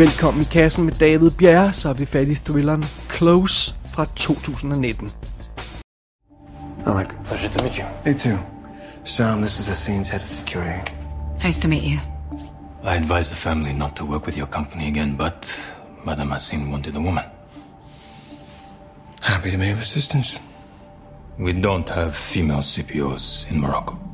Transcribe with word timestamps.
Velkommen 0.00 0.42
i 0.42 0.44
kassen 0.44 0.84
med 0.84 0.92
David 0.92 1.30
Bjerre, 1.30 1.72
så 1.72 1.88
er 1.88 1.92
vi 1.92 2.04
fat 2.04 2.28
i 2.28 2.34
thrilleren 2.34 2.84
Close 3.10 3.74
fra 3.84 4.04
2019. 4.16 5.12
Alec. 6.86 7.08
Pleasure 7.26 7.52
to 7.52 7.64
meet 7.64 7.78
you. 7.78 7.86
Me 8.04 8.14
too. 8.14 8.38
Sam, 9.04 9.42
this 9.42 9.58
is 9.58 9.68
Assine's 9.68 10.10
head 10.10 10.22
of 10.22 10.28
security. 10.28 10.92
Nice 11.44 11.60
to 11.60 11.68
meet 11.68 11.82
you. 11.82 11.98
I 12.82 12.96
advise 12.96 13.28
the 13.28 13.36
family 13.36 13.72
not 13.72 13.96
to 13.96 14.04
work 14.06 14.26
with 14.26 14.36
your 14.36 14.46
company 14.46 14.88
again, 14.88 15.16
but 15.16 15.36
Madame 16.04 16.30
Hassine 16.30 16.70
wanted 16.70 16.96
a 16.96 17.00
woman. 17.00 17.24
Happy 19.20 19.50
to 19.50 19.58
be 19.58 19.72
of 19.72 19.78
assistance. 19.78 20.40
We 21.38 21.52
don't 21.52 21.88
have 21.88 22.12
female 22.16 22.62
CPOs 22.62 23.50
in 23.50 23.60
Morocco. 23.60 24.09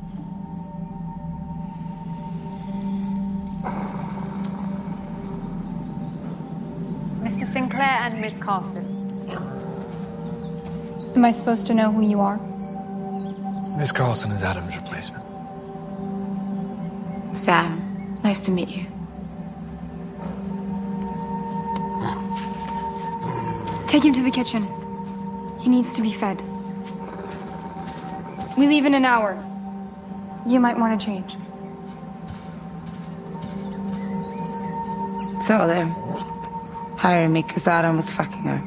Mr. 7.27 7.43
Sinclair 7.43 7.99
and 8.03 8.21
Miss 8.21 8.37
Carson. 8.37 8.85
Am 11.13 11.25
I 11.25 11.31
supposed 11.31 11.67
to 11.67 11.73
know 11.73 11.91
who 11.91 12.07
you 12.07 12.21
are? 12.21 12.37
Miss 13.77 13.91
Carlson 13.91 14.31
is 14.31 14.43
Adam's 14.43 14.77
replacement. 14.77 15.25
Sam, 17.37 18.17
nice 18.23 18.39
to 18.39 18.51
meet 18.51 18.69
you. 18.69 18.85
Take 23.89 24.05
him 24.05 24.13
to 24.13 24.23
the 24.23 24.31
kitchen. 24.31 24.65
He 25.59 25.69
needs 25.69 25.91
to 25.91 26.01
be 26.01 26.13
fed. 26.13 26.41
We 28.57 28.67
leave 28.67 28.85
in 28.85 28.93
an 28.93 29.03
hour. 29.03 29.33
You 30.47 30.61
might 30.61 30.79
want 30.79 30.97
to 30.97 31.05
change. 31.05 31.35
So 35.41 35.67
they're 35.67 35.93
hiring 36.97 37.33
me 37.33 37.43
because 37.43 37.71
Adam 37.71 37.95
was 37.95 38.11
fucking 38.11 38.43
her. 38.43 38.59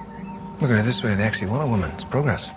Look 0.61 0.71
at 0.71 0.79
it 0.79 0.85
this 0.85 1.05
way, 1.05 1.15
they 1.15 1.27
actually 1.27 1.53
want 1.53 1.63
a 1.63 1.67
woman. 1.67 1.91
It's 1.91 2.05
progress. 2.05 2.51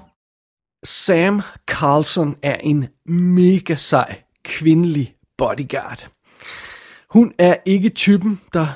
Sam 0.83 1.41
Carlson 1.67 2.35
er 2.41 2.55
en 2.55 2.87
mega 3.05 3.75
sej 3.75 4.21
kvindelig 4.43 5.15
bodyguard. 5.37 6.07
Hun 7.09 7.33
er 7.37 7.55
ikke 7.65 7.89
typen, 7.89 8.41
der 8.53 8.67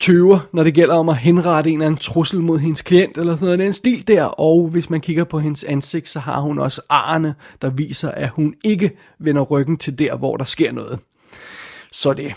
tøver, 0.00 0.38
når 0.52 0.64
det 0.64 0.74
gælder 0.74 0.94
om 0.94 1.08
at 1.08 1.16
henrette 1.16 1.70
en 1.70 1.76
eller 1.76 1.86
anden 1.86 1.98
trussel 1.98 2.40
mod 2.40 2.58
hendes 2.58 2.82
klient, 2.82 3.18
eller 3.18 3.36
sådan 3.36 3.46
noget. 3.46 3.58
Den 3.58 3.72
stil 3.72 4.06
der, 4.06 4.24
og 4.24 4.68
hvis 4.68 4.90
man 4.90 5.00
kigger 5.00 5.24
på 5.24 5.38
hendes 5.38 5.64
ansigt, 5.64 6.08
så 6.08 6.20
har 6.20 6.40
hun 6.40 6.58
også 6.58 6.80
arne, 6.88 7.34
der 7.62 7.70
viser, 7.70 8.10
at 8.10 8.28
hun 8.28 8.54
ikke 8.64 8.96
vender 9.18 9.42
ryggen 9.42 9.76
til 9.76 9.98
der, 9.98 10.16
hvor 10.16 10.36
der 10.36 10.44
sker 10.44 10.72
noget. 10.72 10.98
Så 11.92 12.12
det. 12.12 12.34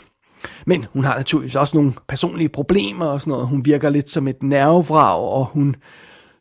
Men 0.66 0.86
hun 0.94 1.04
har 1.04 1.18
naturligvis 1.18 1.56
også 1.56 1.78
nogle 1.78 1.94
personlige 2.08 2.50
problemer 2.50 3.06
og 3.06 3.22
sådan 3.22 3.32
noget. 3.32 3.48
Hun 3.48 3.66
virker 3.66 3.90
lidt 3.90 4.10
som 4.10 4.28
et 4.28 4.44
nervevrag, 4.44 5.20
og 5.20 5.46
hun 5.46 5.76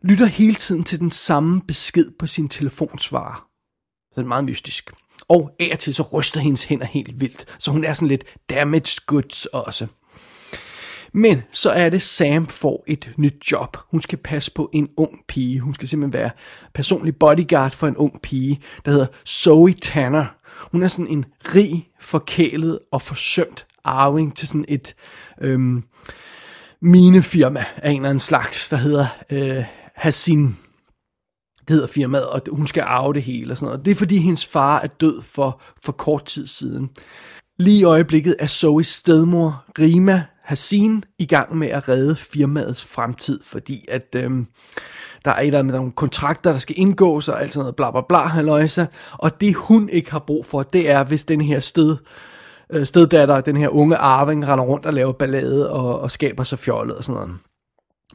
lytter 0.02 0.26
hele 0.26 0.54
tiden 0.54 0.84
til 0.84 1.00
den 1.00 1.10
samme 1.10 1.60
besked 1.68 2.10
på 2.18 2.26
sin 2.26 2.48
telefonsvarer. 2.48 3.48
Så 4.10 4.20
det 4.20 4.22
er 4.22 4.28
meget 4.28 4.44
mystisk. 4.44 4.90
Og 5.28 5.50
af 5.60 5.68
og 5.72 5.78
til 5.78 5.94
så 5.94 6.02
ryster 6.02 6.40
hendes 6.40 6.64
hænder 6.64 6.86
helt 6.86 7.20
vildt, 7.20 7.56
så 7.58 7.70
hun 7.70 7.84
er 7.84 7.92
sådan 7.92 8.08
lidt 8.08 8.24
damaged 8.50 9.06
goods 9.06 9.46
også. 9.46 9.86
Men 11.12 11.42
så 11.52 11.70
er 11.70 11.88
det, 11.88 12.02
Sam 12.02 12.46
får 12.46 12.84
et 12.86 13.10
nyt 13.16 13.52
job. 13.52 13.76
Hun 13.90 14.00
skal 14.00 14.18
passe 14.18 14.52
på 14.52 14.70
en 14.72 14.88
ung 14.96 15.20
pige. 15.28 15.60
Hun 15.60 15.74
skal 15.74 15.88
simpelthen 15.88 16.20
være 16.20 16.30
personlig 16.74 17.16
bodyguard 17.16 17.72
for 17.72 17.86
en 17.88 17.96
ung 17.96 18.22
pige, 18.22 18.60
der 18.84 18.90
hedder 18.90 19.06
Zoe 19.26 19.72
Tanner. 19.72 20.26
Hun 20.72 20.82
er 20.82 20.88
sådan 20.88 21.08
en 21.08 21.24
rig, 21.54 21.88
forkælet 22.00 22.78
og 22.92 23.02
forsømt 23.02 23.65
arving 23.86 24.36
til 24.36 24.48
sådan 24.48 24.64
et 24.68 24.94
øhm, 25.40 25.84
minefirma 26.80 27.64
af 27.76 27.90
en 27.90 27.96
eller 27.96 28.08
anden 28.08 28.20
slags, 28.20 28.68
der 28.68 28.76
hedder 28.76 29.06
øh, 29.30 29.64
Hassin. 29.94 30.56
Det 31.58 31.74
hedder 31.74 31.86
firmaet, 31.86 32.28
og 32.28 32.42
hun 32.52 32.66
skal 32.66 32.82
arve 32.86 33.14
det 33.14 33.22
hele 33.22 33.52
og 33.52 33.56
sådan 33.56 33.66
noget. 33.66 33.84
Det 33.84 33.90
er 33.90 33.94
fordi 33.94 34.16
hendes 34.16 34.46
far 34.46 34.80
er 34.80 34.86
død 34.86 35.22
for, 35.22 35.60
for 35.84 35.92
kort 35.92 36.24
tid 36.24 36.46
siden. 36.46 36.90
Lige 37.58 37.78
i 37.78 37.84
øjeblikket 37.84 38.36
er 38.38 38.46
Zoes 38.46 38.86
stedmor, 38.86 39.64
Rima 39.78 40.24
Hassin, 40.42 41.04
i 41.18 41.26
gang 41.26 41.56
med 41.56 41.68
at 41.68 41.88
redde 41.88 42.16
firmaets 42.16 42.84
fremtid, 42.84 43.40
fordi 43.44 43.84
at 43.88 44.06
øhm, 44.16 44.46
der 45.24 45.30
er 45.30 45.40
et 45.40 45.46
eller 45.46 45.58
andet, 45.58 45.74
nogle 45.74 45.92
kontrakter, 45.92 46.52
der 46.52 46.58
skal 46.58 46.78
indgås 46.78 47.28
og 47.28 47.42
alt 47.42 47.52
sådan 47.52 47.62
noget 47.62 47.76
bla 47.76 47.90
bla 47.90 48.00
bla, 48.08 48.18
halløjsa. 48.18 48.86
Og 49.12 49.40
det 49.40 49.54
hun 49.54 49.88
ikke 49.88 50.10
har 50.10 50.18
brug 50.18 50.46
for, 50.46 50.62
det 50.62 50.90
er, 50.90 51.04
hvis 51.04 51.24
den 51.24 51.40
her 51.40 51.60
sted, 51.60 51.96
øh, 52.72 52.86
steddatter, 52.86 53.40
den 53.40 53.56
her 53.56 53.68
unge 53.68 53.96
arving, 53.96 54.48
render 54.48 54.64
rundt 54.64 54.86
og 54.86 54.94
laver 54.94 55.12
ballade 55.12 55.70
og, 55.70 56.00
og 56.00 56.10
skaber 56.10 56.44
sig 56.44 56.58
fjollet 56.58 56.96
og 56.96 57.04
sådan 57.04 57.20
noget. 57.20 57.38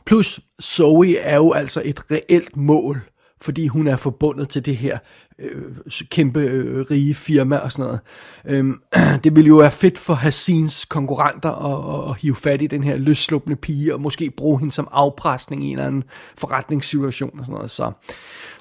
Plus, 0.06 0.39
Zoe 0.62 1.17
er 1.17 1.35
jo 1.35 1.51
altså 1.51 1.81
et 1.85 2.12
reelt 2.12 2.57
mål, 2.57 3.01
fordi 3.41 3.67
hun 3.67 3.88
er 3.88 3.95
forbundet 3.95 4.50
til 4.50 4.66
det 4.66 4.78
her 4.78 4.97
øh, 5.39 5.75
kæmpe 6.09 6.39
øh, 6.39 6.85
rige 6.91 7.16
firma 7.16 7.57
og 7.57 7.72
sådan 7.72 7.85
noget. 7.85 8.00
Øhm, 8.45 8.81
det 9.23 9.35
ville 9.35 9.47
jo 9.47 9.56
være 9.56 9.72
fedt 9.72 9.97
for 9.97 10.13
Hassins 10.13 10.85
konkurrenter 10.85 11.51
at, 11.51 12.06
at, 12.06 12.09
at 12.09 12.18
hive 12.22 12.35
fat 12.35 12.62
i 12.62 12.68
den 12.68 12.83
her 12.83 12.97
løsslupende 12.97 13.56
pige, 13.56 13.94
og 13.94 14.01
måske 14.01 14.31
bruge 14.38 14.59
hende 14.59 14.72
som 14.72 14.88
afpresning 14.91 15.63
i 15.63 15.68
en 15.68 15.72
eller 15.72 15.88
anden 15.88 16.03
forretningssituation 16.38 17.39
og 17.39 17.45
sådan 17.45 17.56
noget. 17.56 17.72
Så, 17.72 17.91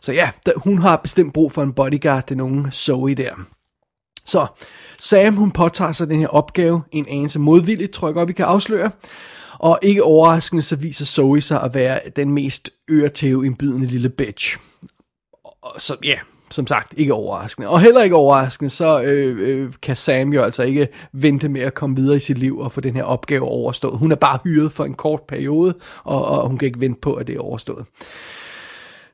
så 0.01 0.13
ja, 0.13 0.31
der, 0.47 0.53
hun 0.57 0.79
har 0.79 0.97
bestemt 0.97 1.35
brug 1.35 1.53
for 1.53 1.63
en 1.63 1.73
bodyguard, 1.73 2.27
den 2.27 2.41
unge 2.41 2.71
Zoe 2.71 3.15
der. 3.15 3.35
Så 4.31 4.47
Sam, 4.99 5.37
hun 5.37 5.51
påtager 5.51 5.93
sig 5.93 6.09
den 6.09 6.21
her 6.21 6.29
opgave, 6.29 6.83
en 6.93 7.07
anelse 7.09 7.39
modvilligt, 7.39 7.93
tror 7.93 8.09
jeg 8.09 8.15
godt, 8.15 8.29
vi 8.29 8.33
kan 8.33 8.45
afsløre. 8.45 8.91
Og 9.59 9.79
ikke 9.83 10.03
overraskende, 10.03 10.63
så 10.63 10.77
viser 10.77 11.05
Zoe 11.05 11.41
sig 11.41 11.63
at 11.63 11.75
være 11.75 12.01
den 12.17 12.33
mest 12.33 12.71
øretæveindbydende 12.91 13.87
lille 13.87 14.09
bitch. 14.09 14.59
Og 15.63 15.81
så 15.81 15.97
ja, 16.05 16.19
som 16.51 16.67
sagt, 16.67 16.95
ikke 16.97 17.15
overraskende. 17.15 17.69
Og 17.69 17.81
heller 17.81 18.03
ikke 18.03 18.17
overraskende, 18.17 18.71
så 18.71 19.03
øh, 19.03 19.39
øh, 19.39 19.73
kan 19.83 19.97
Sam 19.97 20.33
jo 20.33 20.43
altså 20.43 20.63
ikke 20.63 20.89
vente 21.13 21.49
med 21.49 21.61
at 21.61 21.75
komme 21.75 21.97
videre 21.97 22.17
i 22.17 22.21
sit 22.21 22.39
liv 22.39 22.59
og 22.59 22.73
få 22.73 22.81
den 22.81 22.95
her 22.95 23.05
opgave 23.05 23.43
overstået. 23.43 23.99
Hun 23.99 24.13
er 24.13 24.17
bare 24.17 24.39
hyret 24.45 24.73
for 24.73 24.85
en 24.85 24.95
kort 24.95 25.23
periode, 25.29 25.75
og, 26.05 26.25
og 26.25 26.49
hun 26.49 26.59
kan 26.59 26.67
ikke 26.67 26.81
vente 26.81 27.01
på, 27.01 27.15
at 27.15 27.27
det 27.27 27.37
er 27.37 27.41
overstået. 27.41 27.87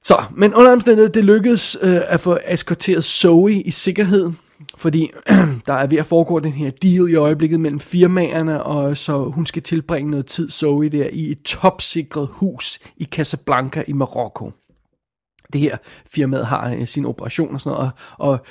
Så, 0.02 0.22
men 0.30 0.54
under 0.54 0.72
omstændighed, 0.72 1.12
det 1.12 1.24
lykkedes 1.24 1.76
øh, 1.82 2.00
at 2.06 2.20
få 2.20 2.38
eskorteret 2.48 3.04
Zoe 3.04 3.52
i 3.52 3.70
sikkerhed, 3.70 4.32
fordi 4.76 5.10
der 5.66 5.74
er 5.74 5.86
ved 5.86 5.98
at 5.98 6.06
foregå 6.06 6.38
den 6.38 6.52
her 6.52 6.70
deal 6.70 7.08
i 7.10 7.14
øjeblikket 7.14 7.60
mellem 7.60 7.80
firmaerne, 7.80 8.62
og 8.62 8.96
så 8.96 9.24
hun 9.24 9.46
skal 9.46 9.62
tilbringe 9.62 10.10
noget 10.10 10.26
tid, 10.26 10.50
Zoe, 10.50 10.88
der 10.88 11.08
i 11.12 11.30
et 11.30 11.42
topsikret 11.42 12.28
hus 12.30 12.78
i 12.96 13.04
Casablanca 13.04 13.84
i 13.88 13.92
Marokko. 13.92 14.52
Det 15.52 15.60
her 15.60 15.76
firmaet 16.06 16.46
har 16.46 16.74
øh, 16.74 16.86
sin 16.86 17.04
operation 17.04 17.54
og 17.54 17.60
sådan 17.60 17.76
noget, 17.76 17.90
og, 18.18 18.30
og 18.30 18.46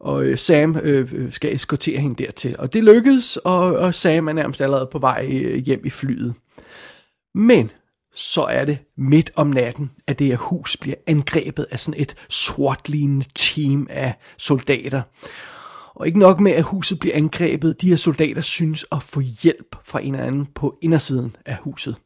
og 0.00 0.24
øh, 0.24 0.38
Sam 0.38 0.76
øh, 0.82 1.12
øh, 1.14 1.32
skal 1.32 1.54
eskortere 1.54 2.00
hende 2.00 2.24
dertil. 2.24 2.56
Og 2.58 2.72
det 2.72 2.84
lykkedes, 2.84 3.36
og, 3.36 3.76
og 3.76 3.94
Sam 3.94 4.28
er 4.28 4.32
nærmest 4.32 4.60
allerede 4.60 4.88
på 4.92 4.98
vej 4.98 5.28
øh, 5.32 5.56
hjem 5.56 5.80
i 5.84 5.90
flyet. 5.90 6.34
Men 7.34 7.70
så 8.16 8.42
er 8.42 8.64
det 8.64 8.78
midt 8.96 9.30
om 9.34 9.46
natten, 9.46 9.90
at 10.06 10.18
det 10.18 10.26
her 10.26 10.36
hus 10.36 10.76
bliver 10.76 10.96
angrebet 11.06 11.66
af 11.70 11.80
sådan 11.80 12.00
et 12.00 12.14
sortlignende 12.28 13.26
team 13.34 13.86
af 13.90 14.14
soldater. 14.38 15.02
Og 15.94 16.06
ikke 16.06 16.18
nok 16.18 16.40
med, 16.40 16.52
at 16.52 16.62
huset 16.62 16.98
bliver 16.98 17.16
angrebet, 17.16 17.80
de 17.80 17.88
her 17.88 17.96
soldater 17.96 18.40
synes 18.40 18.86
at 18.92 19.02
få 19.02 19.20
hjælp 19.20 19.76
fra 19.84 20.00
en 20.00 20.14
eller 20.14 20.26
anden 20.26 20.46
på 20.54 20.78
indersiden 20.82 21.36
af 21.46 21.56
huset. 21.56 21.96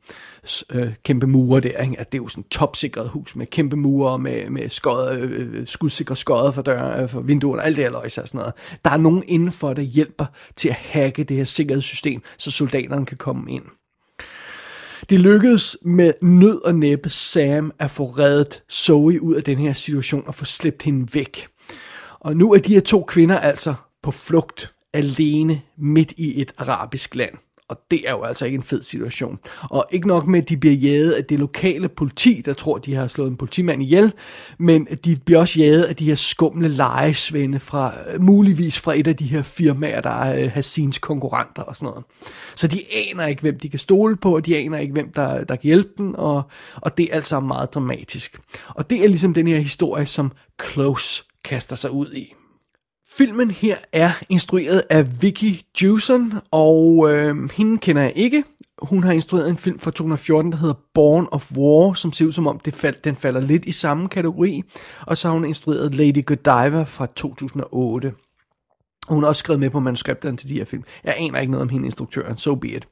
Øh, 0.70 0.92
kæmpe 1.04 1.26
mure 1.26 1.60
der, 1.60 1.78
ikke? 1.78 2.00
At 2.00 2.12
det 2.12 2.18
er 2.18 2.22
jo 2.22 2.28
sådan 2.28 2.44
et 2.44 2.50
topsikret 2.50 3.08
hus 3.08 3.36
med 3.36 3.46
kæmpe 3.46 3.76
mure, 3.76 4.18
med, 4.18 4.50
med 4.50 4.68
skod, 4.68 5.18
øh, 5.18 5.60
øh, 5.60 5.66
skudsikre 5.66 6.16
skodder 6.16 6.50
for, 6.50 6.62
dør, 6.62 7.02
øh, 7.02 7.08
for 7.08 7.20
vinduerne, 7.20 7.62
alt 7.62 7.76
det 7.76 7.84
her 7.84 7.90
løjse 7.90 8.22
og 8.22 8.28
sådan 8.28 8.38
noget. 8.38 8.54
Der 8.84 8.90
er 8.90 8.96
nogen 8.96 9.22
indenfor, 9.26 9.74
der 9.74 9.82
hjælper 9.82 10.26
til 10.56 10.68
at 10.68 10.74
hacke 10.74 11.24
det 11.24 11.36
her 11.36 11.44
sikkerhedssystem, 11.44 12.22
så 12.38 12.50
soldaterne 12.50 13.06
kan 13.06 13.16
komme 13.16 13.52
ind. 13.52 13.64
Det 15.10 15.20
lykkedes 15.20 15.76
med 15.82 16.12
nød 16.22 16.64
og 16.64 16.74
næppe 16.74 17.10
Sam 17.10 17.72
at 17.78 17.90
få 17.90 18.04
reddet 18.04 18.62
Zoe 18.72 19.22
ud 19.22 19.34
af 19.34 19.44
den 19.44 19.58
her 19.58 19.72
situation 19.72 20.24
og 20.26 20.34
få 20.34 20.44
slæbt 20.44 20.82
hende 20.82 21.14
væk. 21.14 21.48
Og 22.20 22.36
nu 22.36 22.52
er 22.52 22.58
de 22.58 22.74
her 22.74 22.80
to 22.80 23.02
kvinder 23.02 23.38
altså 23.38 23.74
på 24.02 24.10
flugt 24.10 24.74
alene 24.92 25.62
midt 25.76 26.12
i 26.16 26.40
et 26.40 26.52
arabisk 26.58 27.14
land. 27.14 27.34
Og 27.70 27.80
det 27.90 28.08
er 28.08 28.10
jo 28.10 28.22
altså 28.22 28.44
ikke 28.44 28.56
en 28.56 28.62
fed 28.62 28.82
situation. 28.82 29.38
Og 29.62 29.86
ikke 29.90 30.08
nok 30.08 30.26
med, 30.26 30.42
at 30.42 30.48
de 30.48 30.56
bliver 30.56 30.74
jaget 30.74 31.12
af 31.12 31.24
det 31.24 31.38
lokale 31.38 31.88
politi, 31.88 32.42
der 32.44 32.54
tror, 32.54 32.78
de 32.78 32.94
har 32.94 33.08
slået 33.08 33.30
en 33.30 33.36
politimand 33.36 33.82
ihjel, 33.82 34.12
men 34.58 34.86
de 35.04 35.16
bliver 35.24 35.40
også 35.40 35.60
jaget 35.60 35.82
af 35.84 35.96
de 35.96 36.04
her 36.04 36.14
skumle 36.14 36.68
lejesvende 36.68 37.58
fra, 37.58 37.94
øh, 38.12 38.20
muligvis 38.22 38.80
fra 38.80 38.94
et 38.94 39.06
af 39.06 39.16
de 39.16 39.24
her 39.24 39.42
firmaer, 39.42 40.00
der 40.00 40.32
øh, 40.32 40.40
er 40.40 40.48
Hassins 40.48 40.98
konkurrenter 40.98 41.62
og 41.62 41.76
sådan 41.76 41.86
noget. 41.86 42.04
Så 42.56 42.66
de 42.66 42.78
aner 43.10 43.26
ikke, 43.26 43.42
hvem 43.42 43.58
de 43.58 43.68
kan 43.68 43.78
stole 43.78 44.16
på, 44.16 44.34
og 44.34 44.46
de 44.46 44.56
aner 44.56 44.78
ikke, 44.78 44.92
hvem 44.92 45.12
der, 45.12 45.44
der 45.44 45.56
kan 45.56 45.64
hjælpe 45.64 45.90
dem, 45.98 46.14
og, 46.14 46.42
og 46.76 46.98
det 46.98 47.08
er 47.10 47.14
altså 47.14 47.40
meget 47.40 47.74
dramatisk. 47.74 48.38
Og 48.68 48.90
det 48.90 49.04
er 49.04 49.08
ligesom 49.08 49.34
den 49.34 49.46
her 49.46 49.58
historie, 49.58 50.06
som 50.06 50.32
Close 50.62 51.24
kaster 51.44 51.76
sig 51.76 51.90
ud 51.90 52.12
i. 52.12 52.34
Filmen 53.12 53.50
her 53.50 53.76
er 53.92 54.12
instrueret 54.28 54.82
af 54.90 55.22
Vicky 55.22 55.60
Jewson, 55.82 56.32
og 56.50 57.10
øh, 57.12 57.50
hende 57.52 57.78
kender 57.78 58.02
jeg 58.02 58.12
ikke. 58.16 58.44
hun 58.82 59.02
har 59.02 59.12
instrueret 59.12 59.48
en 59.48 59.58
film 59.58 59.78
fra 59.78 59.90
2014, 59.90 60.52
der 60.52 60.58
hedder 60.58 60.74
Born 60.94 61.28
of 61.32 61.52
War, 61.52 61.92
som 61.94 62.12
ser 62.12 62.24
ud 62.24 62.32
som 62.32 62.46
om 62.46 62.60
det 62.64 62.74
fald, 62.74 62.96
den 63.04 63.16
falder 63.16 63.40
lidt 63.40 63.64
i 63.64 63.72
samme 63.72 64.08
kategori. 64.08 64.62
Og 65.06 65.16
så 65.16 65.28
har 65.28 65.32
hun 65.32 65.44
instrueret 65.44 65.94
Lady 65.94 66.24
Godiva 66.26 66.82
fra 66.82 67.06
2008. 67.06 68.12
Og 69.08 69.14
hun 69.14 69.22
har 69.22 69.28
også 69.28 69.40
skrevet 69.40 69.60
med 69.60 69.70
på 69.70 69.80
manuskripterne 69.80 70.36
til 70.36 70.48
de 70.48 70.54
her 70.54 70.64
film. 70.64 70.84
Jeg 71.04 71.14
aner 71.16 71.40
ikke 71.40 71.50
noget 71.50 71.62
om 71.62 71.68
hende 71.68 71.86
instruktøren, 71.86 72.36
so 72.36 72.54
be 72.54 72.68
it. 72.68 72.86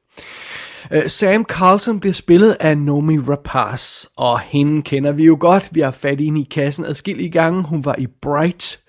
Uh, 0.95 1.07
Sam 1.07 1.43
Carlson 1.43 1.99
bliver 1.99 2.13
spillet 2.13 2.57
af 2.59 2.77
Nomi 2.77 3.17
Rapaz, 3.17 4.05
og 4.15 4.39
hende 4.39 4.81
kender 4.81 5.11
vi 5.11 5.25
jo 5.25 5.37
godt. 5.39 5.69
Vi 5.71 5.79
har 5.79 5.91
fat 5.91 6.19
i 6.19 6.25
hende 6.25 6.41
i 6.41 6.47
kassen 6.51 6.85
adskillige 6.85 7.29
gange. 7.29 7.63
Hun 7.63 7.85
var 7.85 7.95
i 7.97 8.07
Bright, 8.21 8.79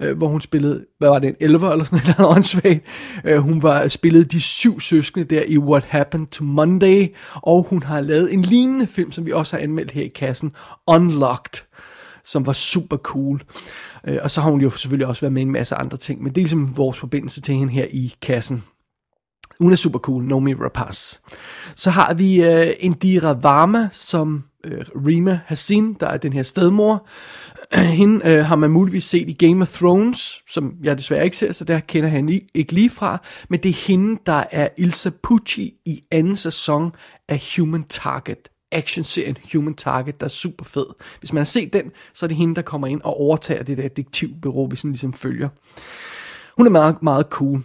Øh, 0.00 0.16
hvor 0.16 0.28
hun 0.28 0.40
spillede, 0.40 0.86
hvad 0.98 1.08
var 1.08 1.18
det, 1.18 1.28
en 1.28 1.36
11 1.40 1.72
eller 1.72 1.84
sådan 1.84 2.00
noget 2.18 2.36
åndssvagt. 2.36 2.84
Uh, 3.30 3.36
hun 3.36 3.62
var 3.62 3.88
spillet 3.88 4.32
de 4.32 4.40
syv 4.40 4.80
søskende 4.80 5.24
der 5.24 5.42
i 5.42 5.58
What 5.58 5.84
Happened 5.84 6.26
to 6.26 6.44
Monday, 6.44 7.14
og 7.34 7.66
hun 7.70 7.82
har 7.82 8.00
lavet 8.00 8.32
en 8.32 8.42
lignende 8.42 8.86
film, 8.86 9.12
som 9.12 9.26
vi 9.26 9.32
også 9.32 9.56
har 9.56 9.62
anmeldt 9.62 9.90
her 9.90 10.02
i 10.02 10.08
kassen, 10.08 10.52
Unlocked, 10.86 11.62
som 12.24 12.46
var 12.46 12.52
super 12.52 12.96
cool. 12.96 13.42
Uh, 14.08 14.16
og 14.22 14.30
så 14.30 14.40
har 14.40 14.50
hun 14.50 14.60
jo 14.60 14.70
selvfølgelig 14.70 15.06
også 15.06 15.20
været 15.20 15.32
med 15.32 15.42
i 15.42 15.46
en 15.46 15.52
masse 15.52 15.74
andre 15.74 15.96
ting, 15.96 16.22
men 16.22 16.32
det 16.32 16.40
er 16.40 16.44
ligesom 16.44 16.76
vores 16.76 16.98
forbindelse 16.98 17.40
til 17.40 17.54
hende 17.54 17.72
her 17.72 17.86
i 17.90 18.14
kassen. 18.22 18.64
Hun 19.60 19.72
er 19.72 19.76
super 19.76 19.98
cool, 19.98 20.24
Nomi 20.24 20.54
Rapaz. 20.54 21.14
Så 21.76 21.90
har 21.90 22.14
vi 22.14 22.46
uh, 22.46 22.70
Indira 22.78 23.32
Varma 23.32 23.88
som 23.92 24.44
øh, 24.64 24.84
Rima 25.06 25.40
Hassin, 25.46 25.94
der 25.94 26.06
er 26.06 26.16
den 26.16 26.32
her 26.32 26.42
stedmor. 26.42 27.06
Hende 27.74 28.28
øh, 28.28 28.44
har 28.44 28.56
man 28.56 28.70
muligvis 28.70 29.04
set 29.04 29.28
i 29.28 29.46
Game 29.46 29.62
of 29.62 29.72
Thrones, 29.72 30.42
som 30.48 30.76
jeg 30.82 30.98
desværre 30.98 31.24
ikke 31.24 31.36
ser, 31.36 31.52
så 31.52 31.64
der 31.64 31.80
kender 31.80 32.08
han 32.08 32.40
ikke 32.54 32.72
lige 32.72 32.90
fra. 32.90 33.18
Men 33.48 33.60
det 33.62 33.68
er 33.68 33.86
hende, 33.86 34.20
der 34.26 34.44
er 34.50 34.68
Ilsa 34.78 35.10
Pucci 35.22 35.74
i 35.84 36.02
anden 36.10 36.36
sæson 36.36 36.92
af 37.28 37.42
Human 37.56 37.84
Target 37.88 38.48
Action-serien 38.72 39.36
Human 39.52 39.74
Target, 39.74 40.20
der 40.20 40.26
er 40.26 40.30
super 40.30 40.64
fed. 40.64 40.86
Hvis 41.20 41.32
man 41.32 41.40
har 41.40 41.44
set 41.44 41.72
den, 41.72 41.92
så 42.14 42.26
er 42.26 42.28
det 42.28 42.36
hende, 42.36 42.54
der 42.54 42.62
kommer 42.62 42.86
ind 42.86 43.00
og 43.04 43.20
overtager 43.20 43.62
det 43.62 43.78
der 43.78 43.88
detektivbureau, 43.88 44.66
vi 44.66 44.76
sådan 44.76 44.90
ligesom 44.90 45.12
følger. 45.12 45.48
Hun 46.56 46.66
er 46.66 46.70
meget, 46.70 47.02
meget 47.02 47.26
cool. 47.30 47.62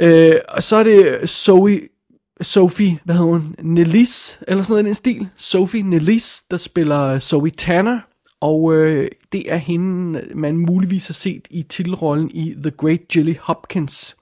Øh, 0.00 0.36
og 0.48 0.62
så 0.62 0.76
er 0.76 0.82
det 0.82 1.30
Zoe, 1.30 1.80
Sophie, 2.40 2.98
hvad 3.04 3.14
hedder 3.14 3.30
hun, 3.30 3.54
Nelis, 3.62 4.40
eller 4.48 4.62
sådan 4.62 4.72
noget 4.72 4.84
i 4.84 4.86
den 4.86 4.94
stil. 4.94 5.28
Sophie 5.36 5.82
Nelis, 5.82 6.42
der 6.50 6.56
spiller 6.56 7.18
Zoe 7.18 7.50
Tanner, 7.50 8.00
og 8.40 8.74
øh, 8.74 9.08
det 9.32 9.52
er 9.52 9.56
hende, 9.56 10.22
man 10.34 10.56
muligvis 10.56 11.06
har 11.06 11.12
set 11.12 11.48
i 11.50 11.62
titelrollen 11.62 12.30
i 12.30 12.54
The 12.62 12.70
Great 12.70 13.16
Jilly 13.16 13.34
Hopkins. 13.40 14.16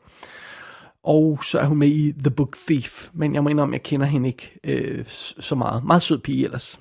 Og 1.02 1.44
så 1.44 1.58
er 1.58 1.66
hun 1.66 1.78
med 1.78 1.88
i 1.88 2.12
The 2.12 2.30
Book 2.30 2.56
Thief, 2.66 3.08
men 3.12 3.34
jeg 3.34 3.42
må 3.42 3.48
indrømme, 3.48 3.72
jeg 3.72 3.82
kender 3.82 4.06
hende 4.06 4.28
ikke 4.28 4.58
øh, 4.64 5.04
så 5.40 5.54
meget. 5.54 5.84
Meget 5.84 6.02
sød 6.02 6.18
pige 6.18 6.44
ellers. 6.44 6.80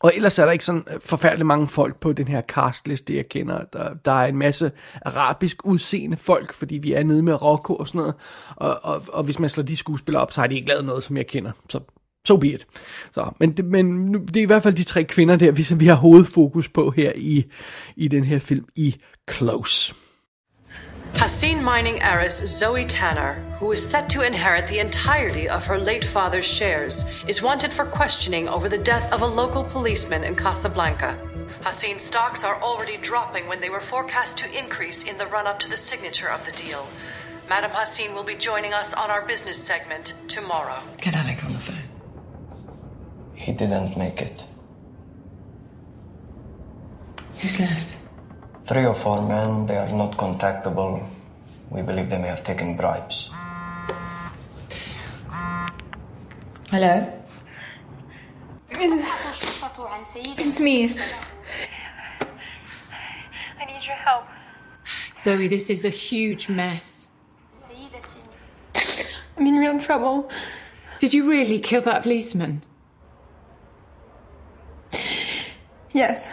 Og 0.00 0.12
ellers 0.16 0.38
er 0.38 0.44
der 0.44 0.52
ikke 0.52 0.64
sådan 0.64 0.84
øh, 0.92 1.00
forfærdeligt 1.00 1.46
mange 1.46 1.68
folk 1.68 2.00
på 2.00 2.12
den 2.12 2.28
her 2.28 2.42
castliste, 2.42 3.16
jeg 3.16 3.28
kender. 3.28 3.64
Der, 3.72 3.94
der 4.04 4.12
er 4.12 4.26
en 4.26 4.36
masse 4.36 4.70
arabisk 5.02 5.66
udseende 5.66 6.16
folk, 6.16 6.52
fordi 6.52 6.74
vi 6.74 6.92
er 6.92 7.04
nede 7.04 7.22
med 7.22 7.32
Marokko 7.32 7.74
og 7.74 7.88
sådan 7.88 7.98
noget. 7.98 8.14
Og, 8.56 8.84
og, 8.84 9.02
og 9.08 9.24
hvis 9.24 9.38
man 9.38 9.50
slår 9.50 9.64
de 9.64 9.76
skuespillere 9.76 10.22
op, 10.22 10.32
så 10.32 10.40
har 10.40 10.48
de 10.48 10.54
ikke 10.54 10.68
lavet 10.68 10.84
noget, 10.84 11.04
som 11.04 11.16
jeg 11.16 11.26
kender. 11.26 11.52
Så 11.68 11.80
so 12.26 12.36
be 12.36 12.48
it. 12.48 12.66
Så, 13.12 13.30
men 13.40 13.52
det, 13.52 13.64
men 13.64 13.86
nu, 13.86 14.18
det 14.18 14.36
er 14.36 14.42
i 14.42 14.46
hvert 14.46 14.62
fald 14.62 14.74
de 14.74 14.84
tre 14.84 15.04
kvinder 15.04 15.36
der, 15.36 15.52
vi, 15.52 15.66
vi 15.76 15.86
har 15.86 15.94
hovedfokus 15.94 16.68
på 16.68 16.90
her 16.90 17.12
i, 17.16 17.44
i 17.96 18.08
den 18.08 18.24
her 18.24 18.38
film 18.38 18.64
i 18.76 18.96
Close. 19.30 19.94
Hassin 21.16 21.64
mining 21.64 22.02
heiress 22.02 22.36
Zoe 22.44 22.84
Tanner, 22.84 23.34
who 23.58 23.72
is 23.72 23.88
set 23.88 24.10
to 24.10 24.20
inherit 24.20 24.66
the 24.66 24.80
entirety 24.80 25.48
of 25.48 25.64
her 25.64 25.78
late 25.78 26.04
father's 26.04 26.44
shares, 26.44 27.06
is 27.26 27.40
wanted 27.40 27.72
for 27.72 27.86
questioning 27.86 28.48
over 28.48 28.68
the 28.68 28.76
death 28.76 29.10
of 29.10 29.22
a 29.22 29.26
local 29.26 29.64
policeman 29.64 30.24
in 30.24 30.36
Casablanca. 30.36 31.18
Hassin's 31.62 32.02
stocks 32.02 32.44
are 32.44 32.60
already 32.60 32.98
dropping 32.98 33.48
when 33.48 33.62
they 33.62 33.70
were 33.70 33.80
forecast 33.80 34.36
to 34.38 34.58
increase 34.58 35.04
in 35.04 35.16
the 35.16 35.26
run 35.26 35.46
up 35.46 35.58
to 35.60 35.70
the 35.70 35.76
signature 35.76 36.28
of 36.28 36.44
the 36.44 36.52
deal. 36.52 36.86
Madam 37.48 37.70
Hassin 37.70 38.12
will 38.12 38.22
be 38.22 38.34
joining 38.34 38.74
us 38.74 38.92
on 38.92 39.10
our 39.10 39.26
business 39.26 39.60
segment 39.60 40.12
tomorrow. 40.28 40.82
Get 40.98 41.16
Alec 41.16 41.42
on 41.44 41.54
the 41.54 41.58
phone. 41.58 41.76
He 43.34 43.52
didn't 43.52 43.96
make 43.96 44.20
it. 44.20 44.46
Who's 47.40 47.58
left? 47.58 47.96
Three 48.66 48.84
or 48.84 48.94
four 48.94 49.22
men, 49.22 49.66
they 49.66 49.76
are 49.76 49.92
not 49.92 50.16
contactable. 50.16 51.08
We 51.70 51.82
believe 51.82 52.10
they 52.10 52.18
may 52.18 52.26
have 52.26 52.42
taken 52.42 52.76
bribes. 52.76 53.30
Hello? 56.68 57.12
It's 58.68 60.58
me. 60.58 60.96
I 63.56 63.64
need 63.66 63.84
your 63.86 63.94
help. 63.94 64.24
Zoe, 65.20 65.46
this 65.46 65.70
is 65.70 65.84
a 65.84 65.90
huge 65.90 66.48
mess. 66.48 67.06
I'm 69.36 69.46
in 69.46 69.58
real 69.58 69.78
trouble. 69.78 70.28
Did 70.98 71.14
you 71.14 71.30
really 71.30 71.60
kill 71.60 71.82
that 71.82 72.02
policeman? 72.02 72.64
Yes. 75.92 76.32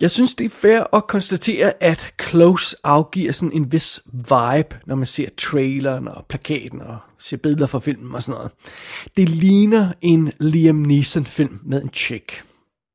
Jeg 0.00 0.10
synes, 0.10 0.34
det 0.34 0.44
er 0.44 0.48
fair 0.50 0.94
at 0.96 1.06
konstatere, 1.06 1.82
at 1.82 2.14
Close 2.22 2.76
afgiver 2.84 3.32
sådan 3.32 3.52
en 3.52 3.72
vis 3.72 4.00
vibe, 4.12 4.76
når 4.86 4.94
man 4.94 5.06
ser 5.06 5.28
traileren 5.36 6.08
og 6.08 6.26
plakaten 6.28 6.80
og 6.80 6.98
ser 7.18 7.36
billeder 7.36 7.66
fra 7.66 7.78
filmen 7.80 8.14
og 8.14 8.22
sådan 8.22 8.38
noget. 8.38 8.52
Det 9.16 9.28
ligner 9.28 9.92
en 10.00 10.32
Liam 10.40 10.74
Neeson-film 10.76 11.60
med 11.64 11.82
en 11.82 11.90
chick, 11.92 12.44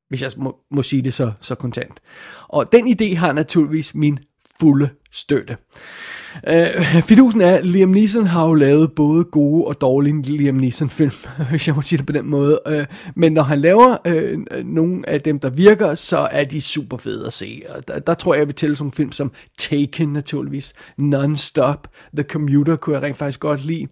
hvis 0.08 0.22
jeg 0.22 0.30
må, 0.36 0.56
må 0.70 0.82
sige 0.82 1.02
det 1.02 1.14
så, 1.14 1.32
så 1.40 1.54
kontant. 1.54 2.00
Og 2.48 2.72
den 2.72 2.88
idé 2.88 3.16
har 3.16 3.32
naturligvis 3.32 3.94
min 3.94 4.18
fulde 4.60 4.88
støtte. 5.12 5.56
Uh, 6.34 7.02
fidusen 7.02 7.40
er, 7.40 7.56
at 7.56 7.66
Liam 7.66 7.88
Neeson 7.88 8.26
har 8.26 8.48
jo 8.48 8.54
lavet 8.54 8.92
både 8.92 9.24
gode 9.24 9.64
og 9.64 9.80
dårlige 9.80 10.22
Liam 10.22 10.54
Neeson 10.54 10.90
film, 10.90 11.10
hvis 11.50 11.66
jeg 11.66 11.74
må 11.74 11.82
sige 11.82 11.98
det 11.98 12.06
på 12.06 12.12
den 12.12 12.26
måde. 12.26 12.60
Uh, 12.66 12.84
men 13.16 13.32
når 13.32 13.42
han 13.42 13.60
laver 13.60 13.96
uh, 14.08 14.64
nogle 14.64 15.08
af 15.08 15.20
dem, 15.20 15.38
der 15.38 15.50
virker, 15.50 15.94
så 15.94 16.18
er 16.18 16.44
de 16.44 16.60
super 16.60 16.96
fede 16.96 17.26
at 17.26 17.32
se. 17.32 17.62
Og 17.68 17.88
der, 17.88 17.98
der 17.98 18.14
tror 18.14 18.34
jeg, 18.34 18.38
jeg 18.38 18.46
vil 18.46 18.54
tælle 18.54 18.76
som 18.76 18.92
film 18.92 19.12
som 19.12 19.32
Taken 19.58 20.08
naturligvis, 20.08 20.74
Non-Stop, 21.00 21.88
The 22.16 22.24
Commuter 22.24 22.76
kunne 22.76 22.96
jeg 22.96 23.02
rent 23.02 23.16
faktisk 23.16 23.40
godt 23.40 23.64
lide. 23.64 23.86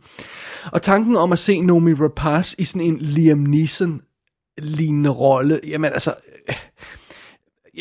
Og 0.72 0.82
tanken 0.82 1.16
om 1.16 1.32
at 1.32 1.38
se 1.38 1.60
Nomi 1.60 1.92
Rapaz 1.94 2.54
i 2.58 2.64
sådan 2.64 2.88
en 2.88 2.96
Liam 3.00 3.38
Neeson 3.38 4.00
lignende 4.58 5.10
rolle, 5.10 5.60
jamen 5.66 5.92
altså... 5.92 6.14
Uh, 6.48 6.54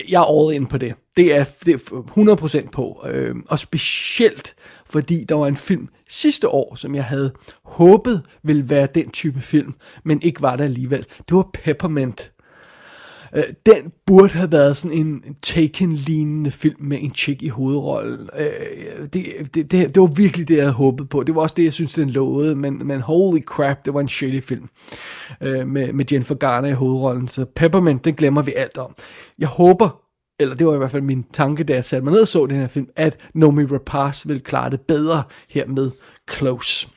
jeg 0.10 0.22
er 0.22 0.40
all 0.40 0.56
in 0.56 0.66
på 0.66 0.78
det. 0.78 0.94
Det 1.18 1.36
er, 1.36 1.46
det 1.66 1.74
er 1.74 2.66
100% 2.66 2.70
på. 2.72 3.06
Øh, 3.10 3.36
og 3.48 3.60
specielt 3.60 4.56
fordi 4.86 5.24
der 5.30 5.36
var 5.36 5.48
en 5.48 5.58
film 5.58 5.88
sidste 6.10 6.50
år, 6.50 6.76
som 6.76 6.96
jeg 6.96 7.06
havde 7.06 7.34
håbet 7.66 8.22
ville 8.44 8.70
være 8.70 8.88
den 8.96 9.10
type 9.12 9.42
film, 9.42 9.74
men 10.04 10.22
ikke 10.22 10.42
var 10.42 10.56
det 10.56 10.64
alligevel. 10.64 11.06
Det 11.18 11.38
var 11.38 11.50
Peppermint. 11.54 12.32
Øh, 13.36 13.44
den 13.66 13.92
burde 14.06 14.34
have 14.34 14.52
været 14.52 14.78
sådan 14.78 14.98
en 14.98 15.24
Taken-lignende 15.44 16.52
film 16.52 16.76
med 16.80 16.98
en 17.02 17.14
chick 17.14 17.42
i 17.42 17.48
hovedrollen. 17.48 18.30
Øh, 18.38 19.08
det, 19.14 19.26
det, 19.54 19.72
det, 19.72 19.72
det 19.72 20.02
var 20.02 20.14
virkelig 20.18 20.48
det, 20.48 20.56
jeg 20.56 20.64
havde 20.64 20.74
håbet 20.74 21.10
på. 21.10 21.24
Det 21.24 21.36
var 21.36 21.42
også 21.42 21.56
det, 21.58 21.64
jeg 21.64 21.74
synes, 21.74 21.94
den 21.94 22.10
lovede, 22.10 22.56
men, 22.56 22.88
men 22.88 23.02
holy 23.02 23.42
crap, 23.42 23.86
det 23.86 23.94
var 23.94 24.00
en 24.00 24.10
shitty 24.10 24.48
film 24.48 24.70
øh, 25.42 25.68
med, 25.68 25.94
med 25.94 26.06
Jennifer 26.12 26.36
Garner 26.36 26.70
i 26.70 26.74
hovedrollen. 26.74 27.28
Så 27.28 27.46
Peppermint, 27.46 28.06
den 28.06 28.16
glemmer 28.16 28.42
vi 28.42 28.54
alt 28.54 28.78
om. 28.78 28.96
Jeg 29.40 29.48
håber, 29.48 30.02
eller 30.40 30.56
det 30.56 30.68
var 30.68 30.74
i 30.74 30.78
hvert 30.78 30.92
fald 30.92 31.02
min 31.02 31.24
tanke, 31.34 31.64
da 31.64 31.74
jeg 31.74 31.86
satte 31.86 32.04
mig 32.04 32.14
ned 32.14 32.22
og 32.22 32.28
så 32.28 32.46
den 32.46 32.58
her 32.58 32.68
film, 32.68 32.88
at 32.96 33.18
Nomi 33.34 33.66
Rapaz 33.66 34.28
ville 34.28 34.42
klare 34.42 34.70
det 34.70 34.82
bedre 34.82 35.24
her 35.50 35.68
med 35.68 35.92
Close. 36.32 36.88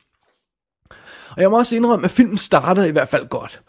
Og 1.35 1.41
jeg 1.41 1.51
må 1.51 1.57
også 1.57 1.75
indrømme, 1.75 2.05
at 2.05 2.11
filmen 2.11 2.37
starter 2.37 2.83
i 2.83 2.91
hvert 2.91 3.07
fald 3.07 3.27
godt. 3.27 3.61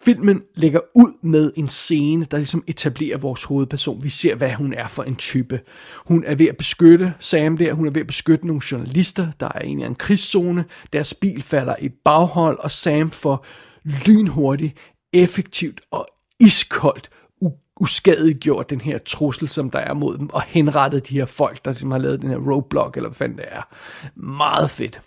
Filmen 0.00 0.42
lægger 0.54 0.80
ud 0.94 1.12
med 1.22 1.52
en 1.56 1.68
scene, 1.68 2.24
der 2.30 2.36
ligesom 2.36 2.64
etablerer 2.66 3.18
vores 3.18 3.44
hovedperson. 3.44 4.02
Vi 4.02 4.08
ser, 4.08 4.34
hvad 4.34 4.52
hun 4.52 4.74
er 4.74 4.88
for 4.88 5.02
en 5.02 5.16
type. 5.16 5.60
Hun 5.96 6.24
er 6.24 6.34
ved 6.34 6.46
at 6.46 6.56
beskytte 6.56 7.14
Sam 7.18 7.56
der. 7.56 7.72
Hun 7.72 7.86
er 7.86 7.90
ved 7.90 8.00
at 8.00 8.06
beskytte 8.06 8.46
nogle 8.46 8.62
journalister. 8.72 9.28
Der 9.40 9.48
er 9.54 9.60
en 9.60 9.80
i 9.80 9.84
en 9.84 9.94
krigszone. 9.94 10.64
Deres 10.92 11.14
bil 11.14 11.42
falder 11.42 11.74
i 11.80 11.88
baghold, 11.88 12.58
og 12.58 12.70
Sam 12.70 13.10
får 13.10 13.46
lynhurtigt, 14.06 14.74
effektivt 15.12 15.80
og 15.90 16.06
iskoldt 16.40 17.10
uskadeliggjort 17.80 18.70
den 18.70 18.80
her 18.80 18.98
trussel, 18.98 19.48
som 19.48 19.70
der 19.70 19.78
er 19.78 19.94
mod 19.94 20.18
dem, 20.18 20.28
og 20.32 20.42
henrettet 20.42 21.08
de 21.08 21.14
her 21.14 21.26
folk, 21.26 21.64
der 21.64 21.72
simpelthen 21.72 21.90
har 21.92 21.98
lavet 21.98 22.20
den 22.20 22.30
her 22.30 22.36
roadblock, 22.36 22.96
eller 22.96 23.08
hvad 23.08 23.16
fanden 23.16 23.38
det 23.38 23.46
er. 23.48 23.62
Meget 24.16 24.70
fedt. 24.70 25.00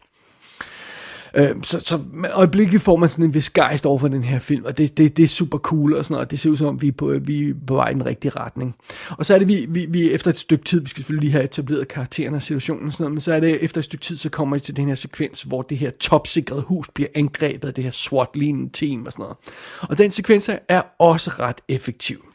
Øh, 1.34 1.56
så, 1.64 1.80
så 1.80 2.00
øjeblikkeligt 2.34 2.84
får 2.84 2.96
man 2.96 3.10
sådan 3.10 3.26
en 3.26 3.34
vis 3.34 3.50
gejst 3.50 3.86
over 3.86 3.98
for 3.98 4.08
den 4.08 4.24
her 4.24 4.40
film, 4.40 4.66
og 4.66 4.78
det, 4.78 4.98
det, 4.98 5.18
det 5.18 5.24
er 5.24 5.28
super 5.28 5.58
cool 5.58 5.94
og 5.94 6.06
sådan 6.06 6.14
noget, 6.14 6.26
og 6.26 6.32
det 6.32 6.40
ser 6.40 6.50
ud 6.50 6.58
som 6.58 6.68
om, 6.68 6.82
vi 6.82 6.88
er 6.88 6.92
på, 6.92 7.12
øh, 7.12 7.28
vi 7.28 7.50
er 7.50 7.54
på 7.68 7.76
vej 7.76 7.90
i 7.90 7.94
den 7.94 8.06
rigtige 8.06 8.32
retning. 8.32 8.76
Og 9.10 9.26
så 9.26 9.34
er 9.34 9.40
det, 9.40 9.48
vi, 9.48 9.66
vi, 9.70 9.86
vi 9.90 10.12
efter 10.12 10.30
et 10.30 10.38
stykke 10.38 10.64
tid, 10.64 10.82
vi 10.82 10.90
skal 10.90 11.04
selvfølgelig 11.04 11.24
lige 11.24 11.32
have 11.32 11.44
etableret 11.44 11.88
karaktererne 11.88 12.38
og 12.38 12.42
situationen 12.42 12.88
og 12.88 12.94
sådan 12.94 13.04
noget, 13.04 13.14
men 13.14 13.22
så 13.22 13.34
er 13.34 13.40
det 13.40 13.64
efter 13.64 13.80
et 13.80 13.86
stykke 13.86 14.06
tid, 14.06 14.18
så 14.18 14.30
kommer 14.30 14.56
vi 14.56 14.60
til 14.60 14.76
den 14.76 14.88
her 14.88 14.96
sekvens, 14.96 15.42
hvor 15.42 15.62
det 15.62 15.78
her 15.78 15.90
topsikrede 15.90 16.62
hus 16.62 16.90
bliver 16.94 17.10
angrebet 17.16 17.68
af 17.68 17.74
det 17.74 17.84
her 17.84 17.92
SWAT-lignende 17.92 18.70
team 18.74 19.06
og 19.06 19.14
sådan 19.14 19.24
noget. 19.24 19.38
Og 19.82 19.98
den 19.98 20.12
sekvens 20.12 20.50
er 20.68 20.82
også 21.00 21.32
ret 21.40 21.62
effektiv 21.68 22.31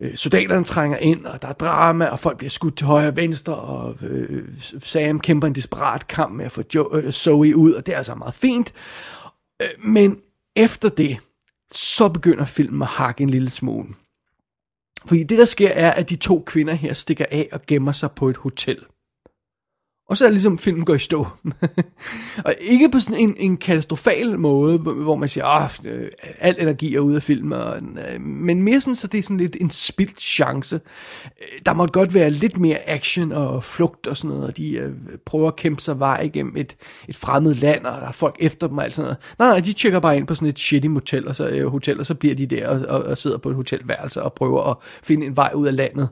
øh, 0.00 0.16
soldaterne 0.16 0.64
trænger 0.64 0.98
ind, 0.98 1.26
og 1.26 1.42
der 1.42 1.48
er 1.48 1.52
drama, 1.52 2.06
og 2.06 2.18
folk 2.18 2.38
bliver 2.38 2.50
skudt 2.50 2.76
til 2.76 2.86
højre 2.86 3.08
og 3.08 3.16
venstre, 3.16 3.54
og 3.54 3.96
øh, 4.02 4.44
Sam 4.78 5.20
kæmper 5.20 5.46
en 5.46 5.54
desperat 5.54 6.06
kamp 6.06 6.32
med 6.34 6.44
at 6.44 6.52
få 6.52 6.62
jo- 6.74 6.90
øh, 6.96 7.12
Zoe 7.12 7.56
ud, 7.56 7.72
og 7.72 7.86
det 7.86 7.92
er 7.92 7.96
altså 7.98 8.14
meget 8.14 8.34
fint. 8.34 8.72
Øh, 9.62 9.68
men 9.78 10.18
efter 10.56 10.88
det, 10.88 11.18
så 11.72 12.08
begynder 12.08 12.44
filmen 12.44 12.82
at 12.82 12.88
hakke 12.88 13.22
en 13.22 13.30
lille 13.30 13.50
smule. 13.50 13.88
Fordi 15.06 15.22
det, 15.22 15.38
der 15.38 15.44
sker, 15.44 15.68
er, 15.68 15.90
at 15.90 16.10
de 16.10 16.16
to 16.16 16.42
kvinder 16.46 16.74
her 16.74 16.94
stikker 16.94 17.24
af 17.30 17.48
og 17.52 17.60
gemmer 17.66 17.92
sig 17.92 18.12
på 18.12 18.28
et 18.28 18.36
hotel. 18.36 18.78
Og 20.08 20.16
så 20.16 20.24
er 20.24 20.28
det 20.28 20.34
ligesom, 20.34 20.58
filmen 20.58 20.84
går 20.84 20.94
i 20.94 20.98
stå. 20.98 21.26
og 22.44 22.54
ikke 22.60 22.90
på 22.90 23.00
sådan 23.00 23.20
en, 23.20 23.34
en 23.38 23.56
katastrofal 23.56 24.38
måde, 24.38 24.78
hvor 24.78 25.16
man 25.16 25.28
siger, 25.28 25.46
at 25.46 25.80
øh, 25.84 26.08
al 26.38 26.56
energi 26.58 26.94
er 26.94 27.00
ude 27.00 27.16
af 27.16 27.22
filmen, 27.22 27.52
og, 27.52 27.76
øh, 27.76 28.20
men 28.20 28.62
mere 28.62 28.80
sådan, 28.80 28.94
så 28.94 29.06
det 29.06 29.18
er 29.18 29.22
sådan 29.22 29.36
lidt 29.36 29.56
en 29.60 29.70
spildt 29.70 30.20
chance. 30.20 30.80
Øh, 31.24 31.60
der 31.66 31.74
må 31.74 31.86
godt 31.86 32.14
være 32.14 32.30
lidt 32.30 32.58
mere 32.58 32.88
action 32.88 33.32
og 33.32 33.64
flugt 33.64 34.06
og 34.06 34.16
sådan 34.16 34.30
noget, 34.30 34.48
og 34.48 34.56
de 34.56 34.72
øh, 34.72 34.92
prøver 35.26 35.48
at 35.48 35.56
kæmpe 35.56 35.82
sig 35.82 36.00
vej 36.00 36.20
igennem 36.20 36.56
et, 36.56 36.76
et 37.08 37.16
fremmed 37.16 37.54
land, 37.54 37.86
og 37.86 38.00
der 38.00 38.06
er 38.06 38.12
folk 38.12 38.36
efter 38.40 38.66
dem 38.66 38.78
og 38.78 38.84
alt 38.84 38.94
sådan 38.94 39.06
noget. 39.06 39.18
Nej, 39.38 39.48
nej, 39.48 39.60
de 39.60 39.72
tjekker 39.72 40.00
bare 40.00 40.16
ind 40.16 40.26
på 40.26 40.34
sådan 40.34 40.48
et 40.48 40.58
shitty 40.58 40.88
motel, 40.88 41.28
og 41.28 41.36
så, 41.36 41.48
øh, 41.48 41.66
hotel, 41.66 42.00
og 42.00 42.06
så 42.06 42.14
bliver 42.14 42.34
de 42.34 42.46
der 42.46 42.68
og, 42.68 42.80
og, 42.88 43.04
og 43.04 43.18
sidder 43.18 43.38
på 43.38 43.48
et 43.48 43.56
hotelværelse 43.56 44.22
og 44.22 44.32
prøver 44.32 44.70
at 44.70 44.76
finde 45.02 45.26
en 45.26 45.36
vej 45.36 45.52
ud 45.54 45.66
af 45.66 45.76
landet. 45.76 46.08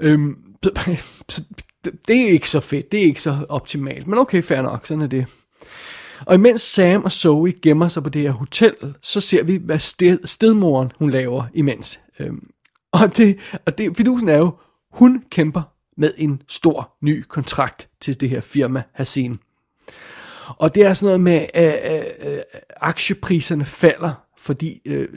Øhm, 0.00 0.36
så, 0.62 0.70
så 1.28 1.42
det 1.84 2.22
er 2.22 2.28
ikke 2.28 2.50
så 2.50 2.60
fedt, 2.60 2.92
det 2.92 3.00
er 3.00 3.04
ikke 3.04 3.22
så 3.22 3.46
optimalt, 3.48 4.06
men 4.06 4.18
okay, 4.18 4.42
fair 4.42 4.62
nok, 4.62 4.86
sådan 4.86 5.02
er 5.02 5.06
det. 5.06 5.26
Og 6.26 6.34
imens 6.34 6.60
Sam 6.60 7.04
og 7.04 7.12
Zoe 7.12 7.52
gemmer 7.62 7.88
sig 7.88 8.02
på 8.02 8.08
det 8.08 8.22
her 8.22 8.30
hotel, 8.30 8.74
så 9.02 9.20
ser 9.20 9.42
vi, 9.42 9.56
hvad 9.56 9.78
sted, 9.78 10.18
stedmoren 10.24 10.92
hun 10.96 11.10
laver 11.10 11.44
imens. 11.54 12.00
Øhm, 12.18 12.50
og 12.92 13.16
det, 13.16 13.38
og 13.66 13.78
det, 13.78 13.96
fidusen 13.96 14.28
er 14.28 14.38
jo, 14.38 14.56
hun 14.92 15.24
kæmper 15.30 15.62
med 15.96 16.12
en 16.16 16.42
stor 16.48 16.96
ny 17.00 17.24
kontrakt 17.28 17.88
til 18.00 18.20
det 18.20 18.30
her 18.30 18.40
firma 18.40 18.82
Hasin. 18.92 19.38
Og 20.48 20.74
det 20.74 20.82
er 20.82 20.94
sådan 20.94 21.06
noget 21.06 21.20
med, 21.20 21.46
at 21.54 22.02
øh, 22.26 22.32
øh, 22.32 22.42
aktiepriserne 22.80 23.64
falder 23.64 24.12
fordi 24.42 24.80
øh, 24.84 25.08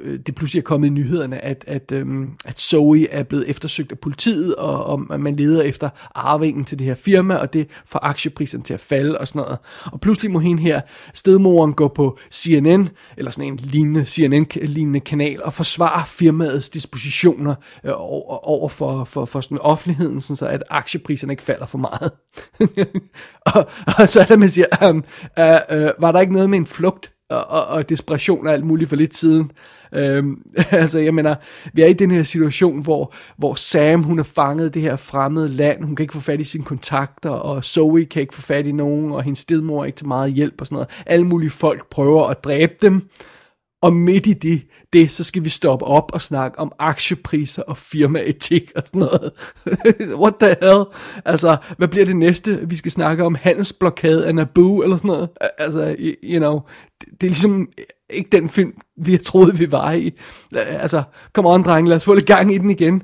øh, 0.00 0.18
det 0.26 0.34
pludselig 0.34 0.60
er 0.60 0.64
kommet 0.64 0.88
i 0.88 0.90
nyhederne, 0.90 1.44
at, 1.44 1.64
at, 1.66 1.92
øh, 1.92 2.06
at 2.44 2.60
Zoe 2.60 3.08
er 3.08 3.22
blevet 3.22 3.50
eftersøgt 3.50 3.92
af 3.92 3.98
politiet, 3.98 4.54
og, 4.54 4.84
og 4.84 5.20
man 5.20 5.36
leder 5.36 5.62
efter 5.62 5.88
arvingen 6.14 6.64
til 6.64 6.78
det 6.78 6.86
her 6.86 6.94
firma, 6.94 7.34
og 7.34 7.52
det 7.52 7.68
får 7.86 7.98
aktieprisen 8.02 8.62
til 8.62 8.74
at 8.74 8.80
falde 8.80 9.18
og 9.18 9.28
sådan 9.28 9.42
noget. 9.42 9.58
Og 9.84 10.00
pludselig 10.00 10.30
må 10.30 10.38
hende 10.38 10.62
her, 10.62 10.80
stedmoren, 11.14 11.72
gå 11.72 11.88
på 11.88 12.18
CNN, 12.32 12.88
eller 13.16 13.30
sådan 13.30 13.52
en 13.52 13.56
lignende 13.56 14.04
CNN-lignende 14.04 15.00
kanal, 15.00 15.42
og 15.42 15.52
forsvare 15.52 16.06
firmaets 16.06 16.70
dispositioner 16.70 17.54
øh, 17.84 17.92
over, 17.94 18.48
over 18.48 18.68
for, 18.68 19.04
for, 19.04 19.24
for 19.24 19.40
sådan 19.40 19.58
offentligheden, 19.58 20.20
sådan 20.20 20.36
så 20.36 20.46
at 20.46 20.62
aktiepriserne 20.70 21.32
ikke 21.32 21.42
falder 21.42 21.66
for 21.66 21.78
meget. 21.78 22.12
og, 23.54 23.68
og 23.98 24.08
så 24.08 24.20
er 24.20 24.24
der, 24.24 24.36
man 24.36 24.48
siger, 24.48 24.66
øhm, 24.88 25.04
øh, 25.38 25.44
øh, 25.70 25.90
var 25.98 26.12
der 26.12 26.20
ikke 26.20 26.32
noget 26.32 26.50
med 26.50 26.58
en 26.58 26.66
flugt 26.66 27.13
og, 27.30 27.46
og, 27.46 27.64
og 27.66 27.88
desperation 27.88 28.46
og 28.46 28.52
alt 28.52 28.64
muligt 28.64 28.88
for 28.88 28.96
lidt 28.96 29.14
siden. 29.14 29.50
Øhm, 29.92 30.42
altså, 30.70 30.98
jeg 30.98 31.14
mener, 31.14 31.34
vi 31.72 31.82
er 31.82 31.86
i 31.86 31.92
den 31.92 32.10
her 32.10 32.22
situation, 32.22 32.82
hvor, 32.82 33.14
hvor 33.36 33.54
Sam, 33.54 34.02
hun 34.02 34.18
er 34.18 34.22
fanget 34.22 34.74
det 34.74 34.82
her 34.82 34.96
fremmede 34.96 35.48
land, 35.48 35.84
hun 35.84 35.96
kan 35.96 36.04
ikke 36.04 36.14
få 36.14 36.20
fat 36.20 36.40
i 36.40 36.44
sine 36.44 36.64
kontakter, 36.64 37.30
og 37.30 37.64
Zoe 37.64 38.04
kan 38.04 38.22
ikke 38.22 38.34
få 38.34 38.42
fat 38.42 38.66
i 38.66 38.72
nogen, 38.72 39.12
og 39.12 39.22
hendes 39.22 39.38
stedmor 39.38 39.80
er 39.80 39.84
ikke 39.84 39.96
til 39.96 40.08
meget 40.08 40.32
hjælp 40.32 40.60
og 40.60 40.66
sådan 40.66 40.76
noget. 40.76 40.88
Alle 41.06 41.26
mulige 41.26 41.50
folk 41.50 41.90
prøver 41.90 42.26
at 42.26 42.44
dræbe 42.44 42.74
dem, 42.82 43.08
og 43.84 43.92
midt 43.92 44.26
i 44.26 44.32
det, 44.32 44.62
det, 44.92 45.10
så 45.10 45.24
skal 45.24 45.44
vi 45.44 45.48
stoppe 45.48 45.84
op 45.84 46.10
og 46.12 46.22
snakke 46.22 46.58
om 46.58 46.72
aktiepriser 46.78 47.62
og 47.62 47.76
firmaetik 47.76 48.72
og 48.76 48.82
sådan 48.86 48.98
noget. 48.98 49.32
What 50.22 50.34
the 50.40 50.56
hell? 50.60 50.84
Altså, 51.24 51.56
hvad 51.78 51.88
bliver 51.88 52.06
det 52.06 52.16
næste? 52.16 52.68
Vi 52.68 52.76
skal 52.76 52.92
snakke 52.92 53.24
om 53.24 53.34
handelsblokade 53.34 54.26
af 54.26 54.34
Naboo 54.34 54.82
eller 54.82 54.96
sådan 54.96 55.08
noget. 55.08 55.28
Altså, 55.58 55.96
you 56.22 56.38
know, 56.38 56.60
det, 57.00 57.08
det 57.20 57.26
er 57.26 57.30
ligesom 57.30 57.68
ikke 58.10 58.28
den 58.32 58.48
film, 58.48 58.72
vi 58.96 59.12
har 59.12 59.18
troet, 59.18 59.58
vi 59.58 59.72
var 59.72 59.92
i. 59.92 60.12
Altså, 60.52 61.02
kom 61.32 61.46
on, 61.46 61.62
drenge, 61.62 61.88
lad 61.88 61.96
os 61.96 62.04
få 62.04 62.14
lidt 62.14 62.26
gang 62.26 62.54
i 62.54 62.58
den 62.58 62.70
igen. 62.70 63.02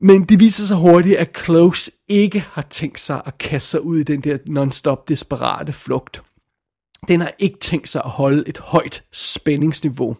Men 0.00 0.24
det 0.24 0.40
viser 0.40 0.64
sig 0.64 0.76
hurtigt, 0.76 1.16
at 1.16 1.38
Close 1.44 1.90
ikke 2.08 2.44
har 2.52 2.66
tænkt 2.70 3.00
sig 3.00 3.22
at 3.26 3.38
kaste 3.38 3.70
sig 3.70 3.80
ud 3.80 3.98
i 3.98 4.02
den 4.02 4.20
der 4.20 4.38
non-stop 4.46 5.08
desperate 5.08 5.72
flugt. 5.72 6.22
Den 7.08 7.20
har 7.20 7.32
ikke 7.38 7.58
tænkt 7.58 7.88
sig 7.88 8.02
at 8.04 8.10
holde 8.10 8.44
et 8.46 8.58
højt 8.58 9.04
spændingsniveau. 9.12 10.16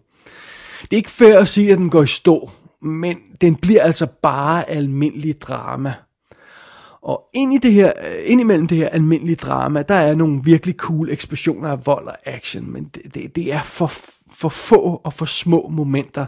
Det 0.82 0.92
er 0.92 0.97
ikke 0.97 1.11
fair 1.11 1.38
at 1.38 1.49
sige, 1.49 1.73
at 1.73 1.78
den 1.78 1.90
går 1.90 2.02
i 2.02 2.06
stå, 2.06 2.50
men 2.82 3.18
den 3.40 3.56
bliver 3.56 3.82
altså 3.82 4.06
bare 4.23 4.70
almindelig 4.70 5.40
drama. 5.40 5.94
Og 7.02 7.25
ind, 7.35 7.54
i 7.54 7.58
det 7.58 7.73
her, 7.73 7.92
øh, 8.06 8.16
ind 8.25 8.40
imellem 8.40 8.68
det 8.68 8.76
her 8.76 8.88
almindelige 8.88 9.37
drama, 9.37 9.82
der 9.82 9.94
er 9.94 10.14
nogle 10.14 10.40
virkelig 10.44 10.75
cool 10.75 11.11
eksplosioner 11.11 11.68
af 11.68 11.87
vold 11.87 12.06
og 12.06 12.16
action, 12.25 12.73
men 12.73 12.85
det, 12.85 13.14
det, 13.14 13.37
det 13.37 13.52
er 13.52 13.62
for, 13.62 13.90
for 14.32 14.49
få 14.49 15.00
og 15.04 15.12
for 15.12 15.25
små 15.25 15.68
momenter. 15.70 16.26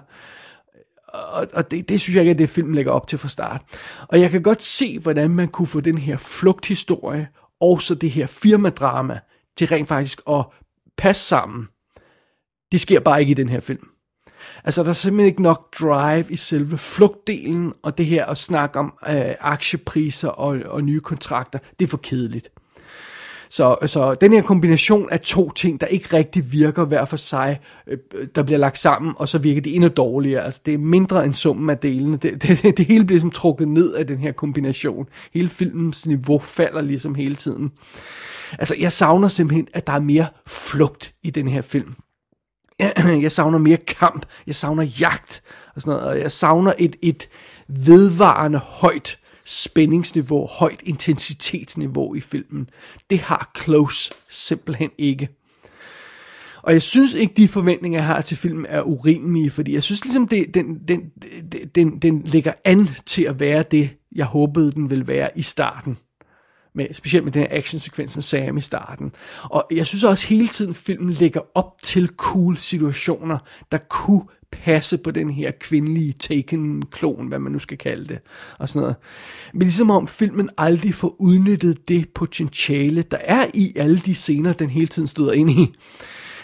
Og, 1.09 1.47
og 1.53 1.71
det, 1.71 1.89
det 1.89 2.01
synes 2.01 2.17
jeg 2.17 2.23
ikke 2.23 2.31
at 2.31 2.39
det, 2.39 2.49
filmen 2.49 2.75
lægger 2.75 2.93
op 2.93 3.07
til 3.07 3.19
fra 3.19 3.29
start. 3.29 3.63
Og 4.09 4.21
jeg 4.21 4.31
kan 4.31 4.43
godt 4.43 4.63
se, 4.63 4.99
hvordan 4.99 5.31
man 5.31 5.49
kunne 5.49 5.67
få 5.67 5.81
den 5.81 5.99
her 5.99 6.17
flugthistorie, 6.17 7.29
og 7.61 7.83
så 7.83 7.95
det 7.95 8.11
her 8.11 8.27
firmadrama, 8.27 9.21
til 9.61 9.69
rent 9.69 9.89
faktisk 9.89 10.21
at 10.31 10.47
passe 10.97 11.27
sammen. 11.27 11.69
Det 12.73 12.81
sker 12.81 13.01
bare 13.01 13.21
ikke 13.21 13.31
i 13.31 13.35
den 13.35 13.49
her 13.49 13.61
film. 13.61 13.89
Altså, 14.65 14.83
der 14.83 14.89
er 14.89 14.93
simpelthen 14.93 15.27
ikke 15.27 15.43
nok 15.43 15.75
drive 15.81 16.25
i 16.31 16.37
selve 16.37 16.79
flugtdelen, 16.79 17.73
og 17.83 17.99
det 17.99 18.07
her 18.07 18.27
at 18.27 18.39
snakke 18.39 18.79
om 18.79 18.95
øh, 19.09 19.35
aktiepriser 19.41 20.29
og, 20.29 20.59
og 20.67 20.85
nye 20.85 21.01
kontrakter, 21.01 21.59
det 21.79 21.85
er 21.85 21.89
for 21.89 21.97
kedeligt. 21.97 22.51
Så, 23.51 23.77
så 23.87 24.15
den 24.15 24.33
her 24.33 24.43
kombination 24.43 25.11
af 25.11 25.21
to 25.21 25.51
ting, 25.51 25.81
der 25.81 25.87
ikke 25.87 26.17
rigtig 26.17 26.53
virker 26.53 26.85
hver 26.85 27.05
for 27.05 27.17
sig, 27.17 27.61
øh, 27.87 27.99
der 28.35 28.43
bliver 28.43 28.59
lagt 28.59 28.79
sammen, 28.79 29.15
og 29.17 29.29
så 29.29 29.39
virker 29.39 29.61
det 29.61 29.75
endnu 29.75 29.89
dårligere. 29.89 30.45
Altså, 30.45 30.61
det 30.67 30.75
er 30.75 30.79
mindre 30.79 31.25
end 31.25 31.35
summen 31.35 31.71
af 31.71 31.79
delene. 31.79 32.17
Det, 32.17 32.43
det, 32.43 32.77
det 32.79 32.87
hele 32.87 33.05
bliver 33.05 33.17
ligesom 33.17 33.31
trukket 33.31 33.69
ned 33.69 33.95
af 33.95 34.07
den 34.07 34.19
her 34.19 34.33
kombination. 34.33 35.09
Hele 35.35 35.49
filmens 35.49 36.07
niveau 36.07 36.39
falder 36.39 36.81
ligesom 36.81 37.15
hele 37.15 37.37
tiden. 37.37 37.71
Altså, 38.59 38.75
jeg 38.79 38.93
savner 38.93 39.29
simpelthen, 39.29 39.69
at 39.73 39.87
der 39.87 39.93
er 39.93 40.01
mere 40.01 40.27
flugt 40.47 41.15
i 41.23 41.31
den 41.31 41.49
her 41.49 41.63
film. 41.63 41.95
Jeg 43.23 43.33
savner 43.33 43.59
mere 43.59 43.77
kamp, 43.77 44.27
jeg 44.47 44.55
savner 44.55 44.83
jagt, 45.01 45.43
og 45.75 45.83
sådan 45.83 45.99
noget, 45.99 46.09
og 46.09 46.21
jeg 46.21 46.33
savner 46.33 46.73
et, 46.79 46.97
et 47.03 47.29
vedvarende 47.69 48.59
højt 48.59 49.19
spændingsniveau, 49.51 50.47
højt 50.47 50.81
intensitetsniveau 50.85 52.15
i 52.15 52.21
filmen. 52.21 52.69
Det 53.11 53.19
har 53.19 53.51
Close 53.63 54.11
simpelthen 54.29 54.91
ikke. 54.99 55.29
Og 56.63 56.73
jeg 56.73 56.83
synes 56.83 57.15
ikke, 57.15 57.35
de 57.37 57.49
forventninger, 57.49 57.99
jeg 57.99 58.07
har 58.07 58.21
til 58.21 58.37
filmen, 58.37 58.67
er 58.69 58.83
urimelige, 58.83 59.51
fordi 59.51 59.75
jeg 59.75 59.83
synes 59.83 60.05
ligesom, 60.05 60.29
det, 60.29 60.55
den, 60.55 60.79
den, 60.89 61.01
den, 61.75 61.99
den 61.99 62.23
ligger 62.23 62.53
an 62.65 62.89
til 63.07 63.23
at 63.23 63.41
være 63.41 63.65
det, 63.71 63.91
jeg 64.13 64.27
håbede, 64.27 64.73
den 64.73 64.91
ville 64.91 65.09
være 65.09 65.29
i 65.37 65.43
starten 65.43 65.97
med, 66.75 66.87
specielt 66.93 67.25
med 67.25 67.33
den 67.33 67.43
her 67.43 67.59
actionsekvens 67.59 68.17
med 68.17 68.23
Sam 68.23 68.57
i 68.57 68.61
starten. 68.61 69.13
Og 69.43 69.67
jeg 69.71 69.87
synes 69.87 70.05
også 70.05 70.27
hele 70.27 70.49
tiden, 70.49 70.75
filmen 70.75 71.13
lægger 71.13 71.41
op 71.55 71.83
til 71.83 72.09
cool 72.17 72.57
situationer, 72.57 73.39
der 73.73 73.79
kunne 73.79 74.23
passe 74.53 74.99
på 74.99 75.11
den 75.11 75.31
her 75.31 75.51
kvindelige 75.51 76.13
Taken-klon, 76.13 77.29
hvad 77.29 77.39
man 77.39 77.53
nu 77.53 77.59
skal 77.59 77.79
kalde 77.79 78.09
det, 78.09 78.19
og 78.59 78.69
sådan 78.69 78.81
noget. 78.81 78.97
Men 79.53 79.63
ligesom 79.63 79.91
om 79.91 80.07
filmen 80.07 80.51
aldrig 80.59 80.95
får 80.95 81.17
udnyttet 81.19 81.89
det 81.89 82.09
potentiale, 82.15 83.03
der 83.03 83.17
er 83.17 83.47
i 83.55 83.73
alle 83.77 83.99
de 83.99 84.15
scener, 84.15 84.53
den 84.53 84.71
hele 84.71 84.87
tiden 84.87 85.09
støder 85.09 85.33
ind 85.33 85.51
i. 85.51 85.75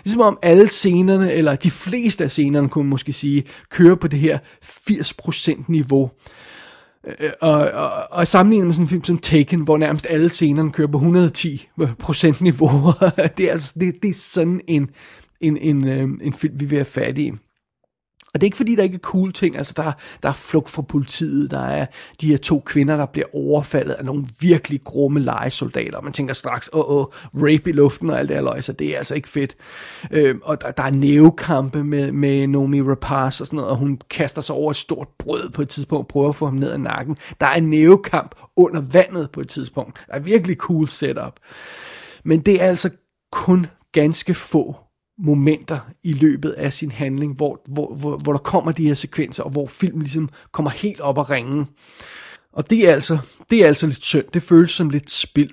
Ligesom 0.04 0.21
om 0.21 0.38
alle 0.42 0.71
scenerne, 0.71 1.33
eller 1.33 1.56
de 1.56 1.71
fleste 1.71 2.25
af 2.25 2.30
scenerne, 2.30 2.68
kunne 2.68 2.85
man 2.85 2.90
måske 2.90 3.12
sige, 3.12 3.45
kører 3.71 3.95
på 3.95 4.09
det 4.09 4.18
her 4.18 4.38
80% 4.64 5.64
niveau. 5.68 6.11
Øh, 7.06 7.14
øh, 7.20 7.30
og, 7.40 7.54
og, 7.54 7.90
og 8.10 8.28
sammenlignet 8.28 8.66
med 8.66 8.75
sådan 8.75 8.84
en 8.84 8.88
film 8.88 9.04
som 9.04 9.18
Taken, 9.18 9.60
hvor 9.60 9.76
nærmest 9.76 10.06
alle 10.10 10.30
scenerne 10.30 10.72
kører 10.72 10.88
på 10.88 10.98
110 10.98 11.68
procent 11.98 12.40
niveau, 12.40 12.92
det 13.38 13.46
er 13.46 13.52
altså 13.52 13.75
det, 13.80 13.94
det 14.02 14.08
er 14.10 14.14
sådan 14.14 14.60
en, 14.66 14.90
en, 15.40 15.56
en, 15.56 15.88
øh, 15.88 16.08
en 16.22 16.32
film, 16.32 16.60
vi 16.60 16.64
vil 16.64 16.78
have 16.78 16.84
fat 16.84 17.18
i. 17.18 17.32
Og 18.36 18.40
det 18.40 18.46
er 18.46 18.48
ikke 18.48 18.56
fordi, 18.56 18.74
der 18.74 18.82
ikke 18.82 18.94
er 18.94 18.98
cool 18.98 19.32
ting. 19.32 19.56
Altså, 19.56 19.72
der, 19.76 19.92
der 20.22 20.28
er 20.28 20.32
flugt 20.32 20.70
fra 20.70 20.82
politiet. 20.82 21.50
Der 21.50 21.60
er 21.60 21.86
de 22.20 22.28
her 22.28 22.36
to 22.36 22.62
kvinder, 22.66 22.96
der 22.96 23.06
bliver 23.06 23.26
overfaldet 23.34 23.94
af 23.94 24.04
nogle 24.04 24.26
virkelig 24.40 24.84
grumme 24.84 25.20
legesoldater. 25.20 26.00
Man 26.00 26.12
tænker 26.12 26.34
straks, 26.34 26.70
åh, 26.72 26.90
åh, 26.90 27.06
rape 27.34 27.70
i 27.70 27.72
luften 27.72 28.10
og 28.10 28.18
alt 28.18 28.28
det 28.28 28.36
her 28.36 28.60
så 28.60 28.72
det 28.72 28.94
er 28.94 28.98
altså 28.98 29.14
ikke 29.14 29.28
fedt. 29.28 29.56
Øh, 30.10 30.34
og 30.42 30.60
der, 30.60 30.70
der 30.70 30.82
er 30.82 30.90
nævekampe 30.90 31.84
med, 31.84 32.12
med 32.12 32.46
Nomi 32.46 32.82
Rapaz 32.82 33.40
og 33.40 33.46
sådan 33.46 33.56
noget, 33.56 33.70
og 33.70 33.76
hun 33.76 34.00
kaster 34.10 34.42
sig 34.42 34.56
over 34.56 34.70
et 34.70 34.76
stort 34.76 35.08
brød 35.18 35.50
på 35.50 35.62
et 35.62 35.68
tidspunkt 35.68 36.04
og 36.04 36.08
prøver 36.08 36.28
at 36.28 36.36
få 36.36 36.46
ham 36.46 36.54
ned 36.54 36.70
ad 36.70 36.78
nakken. 36.78 37.16
Der 37.40 37.46
er 37.46 37.54
en 37.54 37.70
nævekamp 37.70 38.34
under 38.56 38.80
vandet 38.80 39.30
på 39.30 39.40
et 39.40 39.48
tidspunkt. 39.48 39.98
Der 40.06 40.14
er 40.14 40.18
virkelig 40.18 40.56
cool 40.56 40.88
setup. 40.88 41.34
Men 42.24 42.40
det 42.40 42.62
er 42.62 42.66
altså 42.66 42.90
kun 43.32 43.66
ganske 43.92 44.34
få 44.34 44.85
momenter 45.18 45.80
i 46.02 46.12
løbet 46.12 46.50
af 46.50 46.73
sin 46.73 46.90
handling, 46.90 47.37
hvor, 47.37 47.61
hvor, 47.68 47.94
hvor, 47.94 48.16
hvor 48.16 48.32
der 48.32 48.38
kommer 48.38 48.73
de 48.73 48.87
her 48.87 48.94
sekvenser, 48.94 49.42
og 49.42 49.50
hvor 49.50 49.66
filmen 49.66 50.02
ligesom 50.02 50.28
kommer 50.52 50.70
helt 50.70 51.00
op 51.00 51.18
og 51.18 51.30
ringe. 51.30 51.66
Og 52.52 52.70
det 52.70 52.88
er 52.88 52.92
altså, 52.92 53.18
det 53.50 53.64
er 53.64 53.66
altså 53.66 53.87
lidt 53.87 54.04
synd. 54.04 54.25
Det 54.35 54.42
føles 54.42 54.70
som 54.70 54.90
lidt 54.90 55.11
spild. 55.11 55.50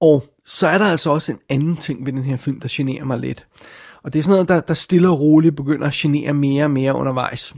Og 0.00 0.24
så 0.46 0.68
er 0.68 0.78
der 0.78 0.84
altså 0.84 1.10
også 1.10 1.32
en 1.32 1.38
anden 1.48 1.76
ting 1.76 2.06
ved 2.06 2.12
den 2.12 2.24
her 2.24 2.36
film, 2.36 2.60
der 2.60 2.68
generer 2.70 3.04
mig 3.04 3.18
lidt. 3.18 3.46
Og 4.02 4.12
det 4.12 4.18
er 4.18 4.22
sådan 4.22 4.32
noget, 4.32 4.48
der, 4.48 4.60
der 4.60 4.74
stille 4.74 5.08
og 5.08 5.20
roligt 5.20 5.56
begynder 5.56 5.86
at 5.86 5.92
genere 5.92 6.34
mere 6.34 6.64
og 6.64 6.70
mere 6.70 6.94
undervejs. 6.94 7.54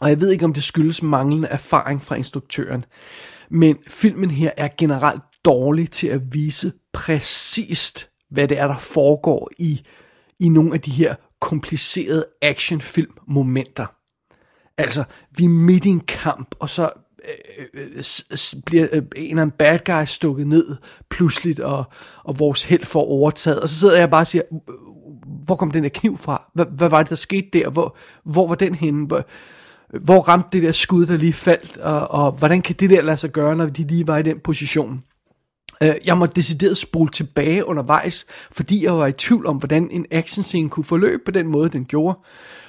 Og 0.00 0.08
jeg 0.08 0.20
ved 0.20 0.30
ikke, 0.30 0.44
om 0.44 0.54
det 0.54 0.62
skyldes 0.62 1.02
manglende 1.02 1.48
erfaring 1.48 2.02
fra 2.02 2.14
instruktøren. 2.14 2.84
Men 3.50 3.76
filmen 3.88 4.30
her 4.30 4.50
er 4.56 4.68
generelt 4.78 5.22
dårlig 5.44 5.90
til 5.90 6.06
at 6.06 6.34
vise 6.34 6.72
præcist, 6.92 8.08
hvad 8.30 8.48
det 8.48 8.58
er, 8.58 8.66
der 8.66 8.78
foregår 8.78 9.50
i 9.58 9.82
i 10.44 10.48
nogle 10.48 10.74
af 10.74 10.80
de 10.80 10.90
her 10.90 11.14
komplicerede 11.40 12.26
actionfilm 12.42 13.12
momenter. 13.28 13.86
Altså, 14.78 15.04
vi 15.38 15.44
er 15.44 15.48
midt 15.48 15.84
i 15.84 15.88
en 15.88 16.00
kamp, 16.00 16.54
og 16.58 16.70
så 16.70 16.90
øh, 17.74 17.78
øh, 17.94 18.02
bliver 18.66 18.86
øh, 18.92 19.02
en 19.16 19.30
eller 19.30 19.42
anden 19.42 19.56
bad 19.58 19.78
guy 19.84 20.04
stukket 20.04 20.46
ned 20.46 20.76
pludseligt, 21.10 21.60
og, 21.60 21.84
og 22.24 22.38
vores 22.38 22.64
held 22.64 22.84
får 22.84 23.04
overtaget. 23.04 23.60
Og 23.60 23.68
så 23.68 23.78
sidder 23.78 23.98
jeg 23.98 24.10
bare 24.10 24.20
og 24.20 24.26
siger, 24.26 24.42
hvor 25.44 25.56
kom 25.56 25.70
den 25.70 25.82
der 25.82 25.88
kniv 25.88 26.18
fra? 26.18 26.50
Hvad, 26.54 26.66
hvad 26.66 26.88
var 26.88 27.02
det, 27.02 27.10
der 27.10 27.16
skete 27.16 27.48
der? 27.52 27.70
Hvor, 27.70 27.96
hvor 28.24 28.48
var 28.48 28.54
den 28.54 28.74
henne? 28.74 29.06
Hvor, 29.06 29.24
hvor 30.00 30.20
ramte 30.20 30.48
det 30.52 30.62
der 30.62 30.72
skud, 30.72 31.06
der 31.06 31.16
lige 31.16 31.32
faldt? 31.32 31.76
Og, 31.76 32.10
og 32.10 32.32
hvordan 32.32 32.62
kan 32.62 32.76
det 32.78 32.90
der 32.90 33.02
lade 33.02 33.16
sig 33.16 33.30
gøre, 33.30 33.56
når 33.56 33.66
de 33.66 33.82
lige 33.82 34.06
var 34.06 34.18
i 34.18 34.22
den 34.22 34.40
position? 34.40 35.02
Øh, 35.82 35.94
jeg 36.04 36.18
måtte 36.18 36.34
decideret 36.34 36.78
spole 36.78 37.10
tilbage 37.10 37.66
undervejs, 37.66 38.26
fordi 38.52 38.84
jeg 38.84 38.96
var 38.96 39.06
i 39.06 39.12
tvivl 39.12 39.46
om, 39.46 39.56
hvordan 39.56 39.90
en 39.90 40.06
actionscene 40.10 40.68
kunne 40.68 40.84
forløbe 40.84 41.22
på 41.24 41.30
den 41.30 41.46
måde, 41.46 41.68
den 41.68 41.84
gjorde. 41.84 42.18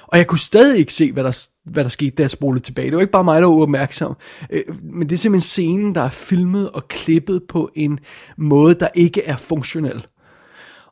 Og 0.06 0.18
jeg 0.18 0.26
kunne 0.26 0.38
stadig 0.38 0.78
ikke 0.78 0.92
se, 0.92 1.12
hvad 1.12 1.24
der, 1.24 1.46
hvad 1.64 1.84
der 1.84 1.90
skete, 1.90 2.10
da 2.10 2.22
jeg 2.22 2.30
spolede 2.30 2.64
tilbage. 2.64 2.86
Det 2.86 2.94
var 2.94 3.00
ikke 3.00 3.12
bare 3.12 3.24
mig, 3.24 3.40
der 3.40 3.48
var 3.48 3.54
uopmærksom. 3.54 4.16
Øh, 4.50 4.62
men 4.82 5.08
det 5.08 5.14
er 5.14 5.18
simpelthen 5.18 5.46
scenen, 5.46 5.94
der 5.94 6.00
er 6.00 6.10
filmet 6.10 6.70
og 6.70 6.88
klippet 6.88 7.42
på 7.48 7.70
en 7.74 7.98
måde, 8.36 8.74
der 8.74 8.88
ikke 8.94 9.22
er 9.22 9.36
funktionel. 9.36 10.06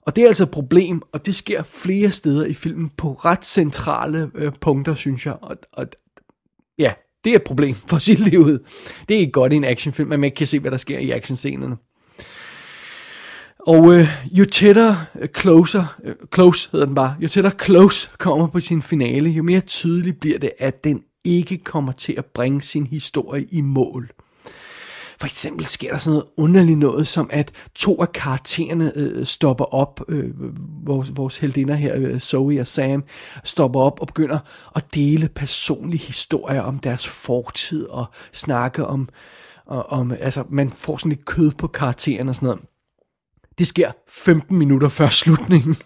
Og 0.07 0.17
det 0.17 0.25
er 0.25 0.29
altså 0.29 0.43
et 0.43 0.51
problem, 0.51 1.03
og 1.13 1.27
det 1.27 1.35
sker 1.35 1.63
flere 1.63 2.11
steder 2.11 2.47
i 2.47 2.55
filmen 2.55 2.91
på 2.97 3.13
ret 3.13 3.45
centrale 3.45 4.31
øh, 4.35 4.53
punkter, 4.61 4.95
synes 4.95 5.27
jeg. 5.27 5.37
Og, 5.43 5.57
og 5.73 5.87
ja, 6.79 6.93
det 7.25 7.31
er 7.31 7.37
et 7.37 7.45
problem 7.45 7.75
for 7.75 7.99
sit 7.99 8.21
liv 8.21 8.47
Det 9.09 9.17
er 9.17 9.19
ikke 9.19 9.33
godt 9.33 9.53
i 9.53 9.57
en 9.57 9.65
actionfilm, 9.65 10.13
at 10.13 10.21
man 10.21 10.25
ikke 10.25 10.37
kan 10.37 10.47
se, 10.47 10.59
hvad 10.59 10.71
der 10.71 10.77
sker 10.77 10.99
i 10.99 11.11
actionscenerne. 11.11 11.77
Og 13.67 13.95
øh, 13.95 14.09
jo 14.33 14.45
tættere 14.45 14.97
øh, 15.21 15.29
closer, 15.29 15.97
øh, 16.05 16.15
close 16.35 16.69
hedder 16.73 16.87
den 16.87 16.95
bare, 16.95 17.17
jo 17.21 17.29
tættere 17.29 17.53
close 17.65 18.11
kommer 18.19 18.47
på 18.47 18.61
sin 18.61 18.83
finale, 18.83 19.31
jo 19.31 19.43
mere 19.43 19.61
tydeligt 19.61 20.21
bliver 20.21 20.39
det, 20.39 20.53
at 20.59 20.85
den 20.85 21.03
ikke 21.25 21.59
kommer 21.59 21.93
til 21.93 22.15
at 22.19 22.25
bringe 22.25 22.61
sin 22.61 22.87
historie 22.87 23.47
i 23.51 23.61
mål. 23.61 24.11
For 25.19 25.27
eksempel 25.27 25.67
sker 25.67 25.91
der 25.91 25.99
sådan 25.99 26.13
noget 26.13 26.29
underligt 26.37 26.79
noget, 26.79 27.07
som 27.07 27.31
at 27.33 27.53
to 27.75 28.03
af 28.03 28.13
karaktererne 28.13 28.93
øh, 28.97 29.27
stopper 29.27 29.75
op, 29.75 30.01
øh, 30.09 30.31
vores, 30.87 31.17
vores 31.17 31.39
heldinder 31.39 31.75
her, 31.75 31.95
øh, 31.97 32.21
Zoe 32.21 32.61
og 32.61 32.67
Sam, 32.67 33.05
stopper 33.45 33.81
op 33.81 34.01
og 34.01 34.07
begynder 34.07 34.39
at 34.77 34.95
dele 34.95 35.29
personlige 35.29 36.07
historier 36.07 36.61
om 36.61 36.79
deres 36.79 37.09
fortid 37.09 37.87
og 37.87 38.07
snakke 38.33 38.87
om, 38.87 39.09
og, 39.67 39.87
om 39.87 40.13
altså 40.21 40.45
man 40.49 40.71
får 40.71 40.97
sådan 40.97 41.11
lidt 41.11 41.25
kød 41.25 41.51
på 41.51 41.67
karaktererne 41.67 42.31
og 42.31 42.35
sådan 42.35 42.47
noget. 42.47 42.63
Det 43.59 43.67
sker 43.67 43.93
15 44.09 44.59
minutter 44.59 44.89
før 44.89 45.09
slutningen. 45.09 45.77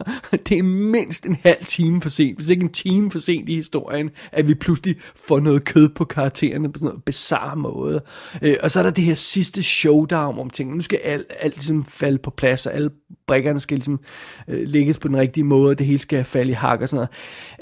det 0.48 0.58
er 0.58 0.62
mindst 0.62 1.26
en 1.26 1.36
halv 1.42 1.64
time 1.66 2.00
for 2.00 2.08
sent, 2.08 2.38
hvis 2.38 2.48
ikke 2.48 2.62
en 2.62 2.72
time 2.72 3.10
for 3.10 3.18
sent 3.18 3.48
i 3.48 3.54
historien, 3.54 4.10
at 4.32 4.48
vi 4.48 4.54
pludselig 4.54 4.96
får 5.16 5.40
noget 5.40 5.64
kød 5.64 5.88
på 5.88 6.04
karaktererne 6.04 6.72
på 6.72 6.78
sådan 6.78 6.94
en 6.94 7.00
bizarre 7.00 7.56
måde. 7.56 8.02
Øh, 8.42 8.56
og 8.62 8.70
så 8.70 8.78
er 8.78 8.82
der 8.82 8.90
det 8.90 9.04
her 9.04 9.14
sidste 9.14 9.62
showdown 9.62 10.38
om 10.38 10.50
tingene. 10.50 10.76
Nu 10.76 10.82
skal 10.82 10.98
alt, 11.04 11.26
alt 11.40 11.54
ligesom 11.54 11.84
falde 11.84 12.18
på 12.18 12.30
plads, 12.30 12.66
og 12.66 12.74
alle 12.74 12.90
brikkerne 13.26 13.60
skal 13.60 13.76
ligesom 13.76 14.00
øh, 14.48 14.68
lægges 14.68 14.98
på 14.98 15.08
den 15.08 15.16
rigtige 15.16 15.44
måde, 15.44 15.70
og 15.70 15.78
det 15.78 15.86
hele 15.86 15.98
skal 15.98 16.24
falde 16.24 16.50
i 16.50 16.54
hak 16.54 16.80
og 16.80 16.88
sådan 16.88 17.08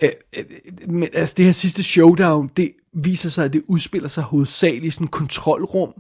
noget. 0.03 0.13
Øh, 0.35 0.45
øh, 0.85 0.93
men 0.93 1.09
altså 1.13 1.35
det 1.37 1.45
her 1.45 1.53
sidste 1.53 1.83
showdown, 1.83 2.51
det 2.57 2.73
viser 2.95 3.29
sig, 3.29 3.45
at 3.45 3.53
det 3.53 3.63
udspiller 3.69 4.09
sig 4.09 4.25
hovedsageligt 4.25 4.85
i 4.85 4.91
sådan 4.91 5.05
et 5.05 5.11
kontrolrum, 5.11 5.93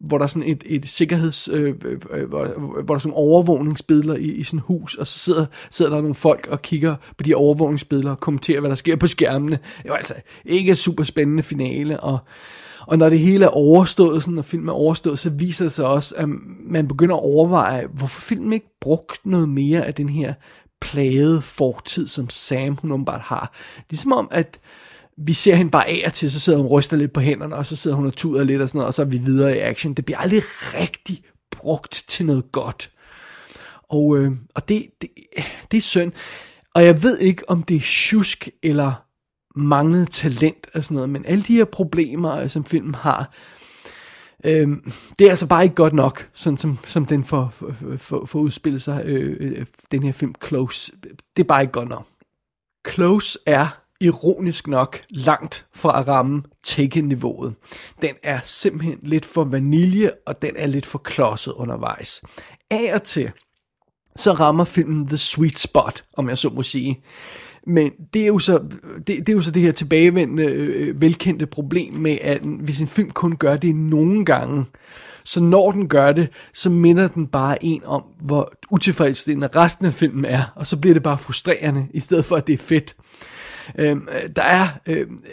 hvor 0.00 0.18
der 0.18 0.24
er 0.24 0.28
sådan 0.28 0.48
et, 0.48 0.64
et 0.66 0.88
sikkerheds, 0.88 1.48
øh, 1.48 1.74
øh, 1.84 1.98
øh 2.10 2.28
hvor, 2.28 2.46
hvor 2.58 2.82
der 2.82 2.94
er 2.94 2.98
sådan 2.98 3.14
overvågningsbilleder 3.14 4.14
i, 4.14 4.24
i 4.24 4.42
sådan 4.42 4.60
hus, 4.60 4.94
og 4.94 5.06
så 5.06 5.18
sidder, 5.18 5.46
sidder 5.70 5.90
der 5.90 6.00
nogle 6.00 6.14
folk 6.14 6.46
og 6.50 6.62
kigger 6.62 6.96
på 7.16 7.22
de 7.22 7.34
overvågningsbilleder 7.34 8.10
og 8.10 8.20
kommenterer, 8.20 8.60
hvad 8.60 8.70
der 8.70 8.76
sker 8.76 8.96
på 8.96 9.06
skærmene. 9.06 9.58
Det 9.82 9.90
var 9.90 9.96
altså 9.96 10.14
ikke 10.44 10.70
et 10.70 10.78
super 10.78 11.04
spændende 11.04 11.42
finale, 11.42 12.00
og, 12.00 12.18
og 12.80 12.98
når 12.98 13.08
det 13.08 13.18
hele 13.18 13.44
er 13.44 13.48
overstået, 13.48 14.22
sådan, 14.22 14.34
når 14.34 14.42
filmen 14.42 14.68
er 14.68 14.72
overstået, 14.72 15.18
så 15.18 15.30
viser 15.30 15.64
det 15.64 15.72
sig 15.72 15.86
også, 15.86 16.14
at 16.16 16.28
man 16.60 16.88
begynder 16.88 17.14
at 17.16 17.22
overveje, 17.22 17.86
hvorfor 17.86 18.20
filmen 18.20 18.52
ikke 18.52 18.76
brugt 18.80 19.26
noget 19.26 19.48
mere 19.48 19.86
af 19.86 19.94
den 19.94 20.08
her 20.08 20.34
plagede 20.80 21.40
fortid, 21.40 22.06
som 22.06 22.30
Sam 22.30 22.76
hun 22.76 22.92
åbenbart 22.92 23.20
har. 23.20 23.52
Det 23.90 23.96
er 23.96 24.00
som 24.00 24.12
om, 24.12 24.28
at 24.30 24.58
vi 25.26 25.32
ser 25.32 25.54
hende 25.54 25.70
bare 25.70 25.88
af 25.88 26.02
og 26.06 26.12
til, 26.12 26.30
så 26.30 26.40
sidder 26.40 26.58
hun 26.58 26.66
og 26.66 26.72
ryster 26.72 26.96
lidt 26.96 27.12
på 27.12 27.20
hænderne, 27.20 27.56
og 27.56 27.66
så 27.66 27.76
sidder 27.76 27.96
hun 27.96 28.06
og 28.06 28.12
tuder 28.12 28.44
lidt 28.44 28.62
og 28.62 28.68
sådan 28.68 28.78
noget, 28.78 28.86
og 28.86 28.94
så 28.94 29.02
er 29.02 29.06
vi 29.06 29.18
videre 29.18 29.56
i 29.56 29.60
action. 29.60 29.94
Det 29.94 30.04
bliver 30.04 30.18
aldrig 30.18 30.42
rigtig 30.74 31.22
brugt 31.50 32.04
til 32.08 32.26
noget 32.26 32.52
godt. 32.52 32.90
Og, 33.88 34.18
øh, 34.18 34.32
og 34.54 34.68
det, 34.68 34.86
det, 35.00 35.08
det 35.70 35.76
er 35.76 35.82
synd. 35.82 36.12
Og 36.74 36.84
jeg 36.84 37.02
ved 37.02 37.18
ikke, 37.18 37.50
om 37.50 37.62
det 37.62 37.76
er 37.76 37.80
tjusk 37.84 38.48
eller 38.62 38.92
manglet 39.56 40.10
talent 40.10 40.66
og 40.74 40.84
sådan 40.84 40.94
noget, 40.94 41.10
men 41.10 41.24
alle 41.26 41.44
de 41.44 41.56
her 41.56 41.64
problemer, 41.64 42.36
øh, 42.36 42.48
som 42.48 42.64
filmen 42.64 42.94
har, 42.94 43.32
øh, 44.44 44.68
det 45.18 45.26
er 45.26 45.30
altså 45.30 45.46
bare 45.46 45.62
ikke 45.62 45.74
godt 45.74 45.94
nok, 45.94 46.30
sådan 46.32 46.58
som, 46.58 46.78
som 46.86 47.06
den 47.06 47.24
får, 47.24 47.48
for, 47.98 48.24
for, 48.26 48.38
udspillet 48.38 48.82
sig, 48.82 49.02
øh, 49.04 49.36
øh, 49.40 49.66
den 49.90 50.02
her 50.02 50.12
film 50.12 50.34
Close. 50.46 50.92
Det 51.36 51.42
er 51.42 51.46
bare 51.46 51.62
ikke 51.62 51.72
godt 51.72 51.88
nok. 51.88 52.06
Close 52.88 53.38
er 53.46 53.80
ironisk 54.00 54.66
nok 54.66 55.00
langt 55.10 55.66
fra 55.74 56.00
at 56.00 56.08
ramme 56.08 56.42
Taken-niveauet. 56.62 57.54
Den 58.02 58.14
er 58.22 58.40
simpelthen 58.44 58.98
lidt 59.02 59.24
for 59.24 59.44
vanilje, 59.44 60.10
og 60.26 60.42
den 60.42 60.56
er 60.56 60.66
lidt 60.66 60.86
for 60.86 60.98
klodset 60.98 61.52
undervejs. 61.52 62.22
Af 62.70 62.94
og 62.94 63.02
til, 63.02 63.30
så 64.16 64.32
rammer 64.32 64.64
filmen 64.64 65.06
the 65.06 65.16
sweet 65.16 65.58
spot, 65.58 66.02
om 66.16 66.28
jeg 66.28 66.38
så 66.38 66.48
må 66.48 66.62
sige. 66.62 67.02
Men 67.66 67.92
det 68.14 68.22
er 68.22 68.26
jo 68.26 68.38
så 68.38 68.58
det, 69.06 69.06
det, 69.06 69.28
er 69.28 69.32
jo 69.32 69.40
så 69.40 69.50
det 69.50 69.62
her 69.62 69.72
tilbagevendende, 69.72 70.44
øh, 70.44 70.88
øh, 70.88 71.00
velkendte 71.00 71.46
problem 71.46 71.94
med, 71.94 72.18
at 72.22 72.40
hvis 72.40 72.80
en 72.80 72.88
film 72.88 73.10
kun 73.10 73.36
gør 73.36 73.56
det 73.56 73.74
nogle 73.74 74.24
gange, 74.24 74.64
så 75.24 75.40
når 75.40 75.72
den 75.72 75.88
gør 75.88 76.12
det, 76.12 76.28
så 76.54 76.70
minder 76.70 77.08
den 77.08 77.26
bare 77.26 77.64
en 77.64 77.84
om, 77.84 78.04
hvor 78.20 78.52
utilfredsstillende 78.70 79.48
resten 79.56 79.86
af 79.86 79.94
filmen 79.94 80.24
er, 80.24 80.42
og 80.56 80.66
så 80.66 80.76
bliver 80.76 80.94
det 80.94 81.02
bare 81.02 81.18
frustrerende, 81.18 81.86
i 81.94 82.00
stedet 82.00 82.24
for 82.24 82.36
at 82.36 82.46
det 82.46 82.52
er 82.52 82.58
fedt. 82.58 82.96
Øh, 83.78 83.96
der 84.36 84.42
er 84.42 84.68
øhm, 84.86 85.24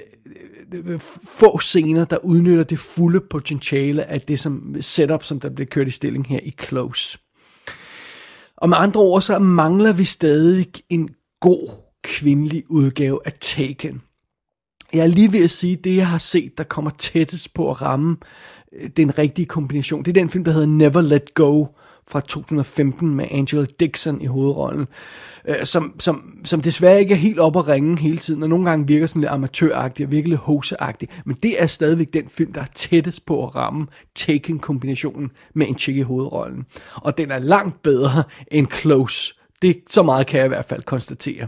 øh, 0.74 0.94
øh, 0.94 1.00
få 1.24 1.60
scener, 1.60 2.06
der 2.06 2.18
udnytter 2.18 2.64
det 2.64 2.80
fulde 2.80 3.20
potentiale 3.20 4.10
af 4.10 4.22
det 4.22 4.40
som 4.40 4.76
setup, 4.82 5.24
som 5.24 5.40
der 5.40 5.50
bliver 5.50 5.68
kørt 5.68 5.88
i 5.88 5.92
stilling 5.92 6.28
her 6.28 6.40
i 6.44 6.54
Close. 6.62 7.20
Og 8.58 8.70
med 8.70 8.78
andre 8.80 9.02
ord, 9.02 9.22
så 9.22 9.40
mangler 9.40 9.94
vi 9.94 10.04
stadig 10.04 10.68
en 10.90 11.10
god 11.42 11.70
kvindelig 12.04 12.64
udgave 12.70 13.20
af 13.26 13.34
Taken. 13.42 14.02
Jeg 14.94 15.04
er 15.04 15.08
lige 15.08 15.32
ved 15.32 15.44
at 15.44 15.50
sige, 15.50 15.76
det 15.76 15.96
jeg 15.96 16.08
har 16.08 16.18
set, 16.18 16.58
der 16.58 16.64
kommer 16.64 16.92
tættest 16.98 17.54
på 17.54 17.72
at 17.72 17.82
ramme 17.82 18.18
øh, 18.74 18.90
den 18.98 19.18
rigtige 19.18 19.46
kombination, 19.46 20.04
det 20.06 20.08
er 20.08 20.22
den 20.22 20.30
film, 20.30 20.44
der 20.44 20.52
hedder 20.52 20.68
Never 20.68 21.02
Let 21.02 21.34
Go, 21.34 21.66
fra 22.08 22.20
2015 22.20 23.16
med 23.16 23.28
Angela 23.32 23.66
Dixon 23.80 24.22
i 24.22 24.26
hovedrollen, 24.26 24.88
øh, 25.48 25.66
som, 25.66 26.00
som, 26.00 26.40
som 26.44 26.62
desværre 26.62 27.00
ikke 27.00 27.14
er 27.14 27.18
helt 27.18 27.40
op 27.40 27.58
at 27.58 27.68
ringe 27.68 27.98
hele 28.00 28.18
tiden, 28.18 28.44
og 28.44 28.50
nogle 28.50 28.70
gange 28.70 28.88
virker 28.88 29.08
sådan 29.08 29.22
lidt 29.22 29.32
amatøragtig 29.32 30.06
og 30.06 30.12
virkelig 30.12 30.38
hoseagtig, 30.38 31.10
men 31.26 31.38
det 31.44 31.62
er 31.62 31.68
stadigvæk 31.68 32.14
den 32.14 32.30
film, 32.30 32.54
der 32.54 32.62
er 32.62 32.72
tættest 32.76 33.26
på 33.26 33.48
at 33.48 33.56
ramme 33.56 33.88
Taken-kombinationen 34.16 35.32
med 35.54 35.68
en 35.68 35.78
chick 35.78 35.98
i 35.98 36.02
hovedrollen. 36.02 36.66
Og 36.96 37.18
den 37.18 37.32
er 37.32 37.40
langt 37.40 37.84
bedre 37.84 38.24
end 38.52 38.68
Close. 38.68 39.34
Det, 39.62 39.78
så 39.90 40.04
meget 40.04 40.28
kan 40.28 40.38
jeg 40.38 40.46
i 40.46 40.50
hvert 40.50 40.66
fald 40.66 40.84
konstatere. 40.84 41.48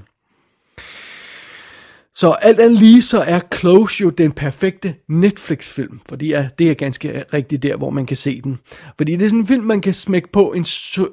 Så 2.17 2.32
alt 2.32 2.60
andet 2.60 2.80
lige, 2.80 3.01
så 3.01 3.19
er 3.19 3.39
Close 3.56 4.01
jo 4.01 4.10
den 4.10 4.32
perfekte 4.32 4.95
Netflix-film, 5.10 5.99
fordi 6.10 6.27
ja, 6.27 6.47
det 6.60 6.71
er 6.71 6.73
ganske 6.73 7.23
rigtigt 7.34 7.63
der, 7.63 7.77
hvor 7.77 7.89
man 7.89 8.06
kan 8.06 8.17
se 8.17 8.41
den. 8.41 8.60
Fordi 8.97 9.15
det 9.15 9.25
er 9.25 9.30
sådan 9.30 9.39
en 9.39 9.47
film, 9.47 9.63
man 9.63 9.82
kan 9.82 9.93
smække 9.93 10.32
på 10.32 10.53
en 10.53 10.65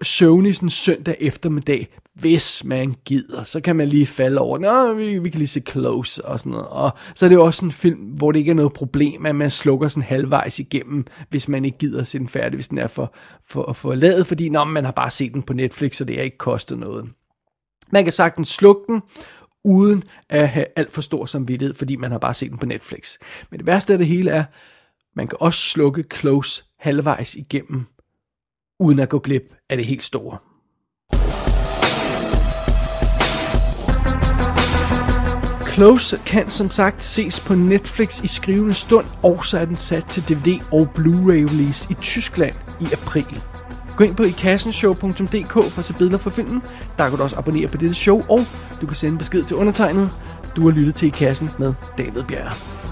søvnig 0.02 0.54
sådan 0.54 0.70
søndag 0.70 1.16
eftermiddag, 1.20 1.88
hvis 2.14 2.64
man 2.64 2.94
gider. 3.04 3.44
Så 3.44 3.60
kan 3.60 3.76
man 3.76 3.88
lige 3.88 4.06
falde 4.06 4.40
over, 4.40 4.58
nå, 4.58 4.94
vi, 4.94 5.18
vi 5.18 5.30
kan 5.30 5.38
lige 5.38 5.48
se 5.48 5.60
Close 5.60 6.24
og 6.24 6.40
sådan 6.40 6.50
noget. 6.50 6.66
Og 6.68 6.90
så 7.14 7.26
er 7.26 7.28
det 7.28 7.36
jo 7.36 7.44
også 7.44 7.64
en 7.64 7.72
film, 7.72 8.00
hvor 8.00 8.32
det 8.32 8.38
ikke 8.38 8.50
er 8.50 8.54
noget 8.54 8.72
problem, 8.72 9.26
at 9.26 9.36
man 9.36 9.50
slukker 9.50 9.88
sådan 9.88 10.02
halvvejs 10.02 10.58
igennem, 10.58 11.06
hvis 11.30 11.48
man 11.48 11.64
ikke 11.64 11.78
gider 11.78 12.00
at 12.00 12.06
se 12.06 12.18
den 12.18 12.28
færdig, 12.28 12.56
hvis 12.56 12.68
den 12.68 12.78
er 12.78 12.86
for, 12.86 13.14
for, 13.48 13.72
for 13.72 13.94
lavet, 13.94 14.26
fordi 14.26 14.48
nå, 14.48 14.64
man 14.64 14.84
har 14.84 14.92
bare 14.92 15.10
set 15.10 15.34
den 15.34 15.42
på 15.42 15.52
Netflix, 15.52 15.96
så 15.96 16.04
det 16.04 16.16
har 16.16 16.22
ikke 16.22 16.38
kostet 16.38 16.78
noget. 16.78 17.04
Man 17.92 18.04
kan 18.04 18.12
sagtens 18.12 18.48
slukke 18.48 18.82
den, 18.88 19.02
uden 19.64 20.04
at 20.28 20.48
have 20.48 20.66
alt 20.76 20.90
for 20.90 21.00
stor 21.00 21.26
samvittighed, 21.26 21.74
fordi 21.74 21.96
man 21.96 22.10
har 22.10 22.18
bare 22.18 22.34
set 22.34 22.50
den 22.50 22.58
på 22.58 22.66
Netflix. 22.66 23.16
Men 23.50 23.58
det 23.58 23.66
værste 23.66 23.92
af 23.92 23.98
det 23.98 24.06
hele 24.06 24.30
er, 24.30 24.44
man 25.16 25.28
kan 25.28 25.38
også 25.40 25.60
slukke 25.60 26.04
Close 26.14 26.64
halvvejs 26.78 27.34
igennem, 27.34 27.84
uden 28.80 28.98
at 28.98 29.08
gå 29.08 29.18
glip 29.18 29.54
af 29.70 29.76
det 29.76 29.86
helt 29.86 30.04
store. 30.04 30.38
Close 35.74 36.20
kan 36.26 36.48
som 36.48 36.70
sagt 36.70 37.04
ses 37.04 37.40
på 37.40 37.54
Netflix 37.54 38.24
i 38.24 38.26
skrivende 38.26 38.74
stund, 38.74 39.06
og 39.22 39.44
så 39.44 39.58
er 39.58 39.64
den 39.64 39.76
sat 39.76 40.04
til 40.10 40.22
DVD 40.22 40.60
og 40.72 40.88
Blu-ray 40.98 41.50
release 41.50 41.86
i 41.90 41.94
Tyskland 41.94 42.54
i 42.80 42.84
april. 42.92 43.53
Gå 43.96 44.04
ind 44.04 44.16
på 44.16 44.22
ikassenshow.dk 44.22 45.52
for 45.52 45.78
at 45.78 45.84
se 45.84 45.94
billeder 45.94 46.18
fra 46.18 46.30
filmen. 46.30 46.62
Der 46.98 47.08
kan 47.08 47.18
du 47.18 47.22
også 47.22 47.36
abonnere 47.36 47.68
på 47.68 47.76
dette 47.76 47.94
show, 47.94 48.22
og 48.28 48.46
du 48.80 48.86
kan 48.86 48.96
sende 48.96 49.18
besked 49.18 49.44
til 49.44 49.56
undertegnet. 49.56 50.10
Du 50.56 50.62
har 50.62 50.70
lyttet 50.70 50.94
til 50.94 51.08
I 51.08 51.10
Kassen 51.10 51.50
med 51.58 51.74
David 51.98 52.22
Bjerg. 52.22 52.83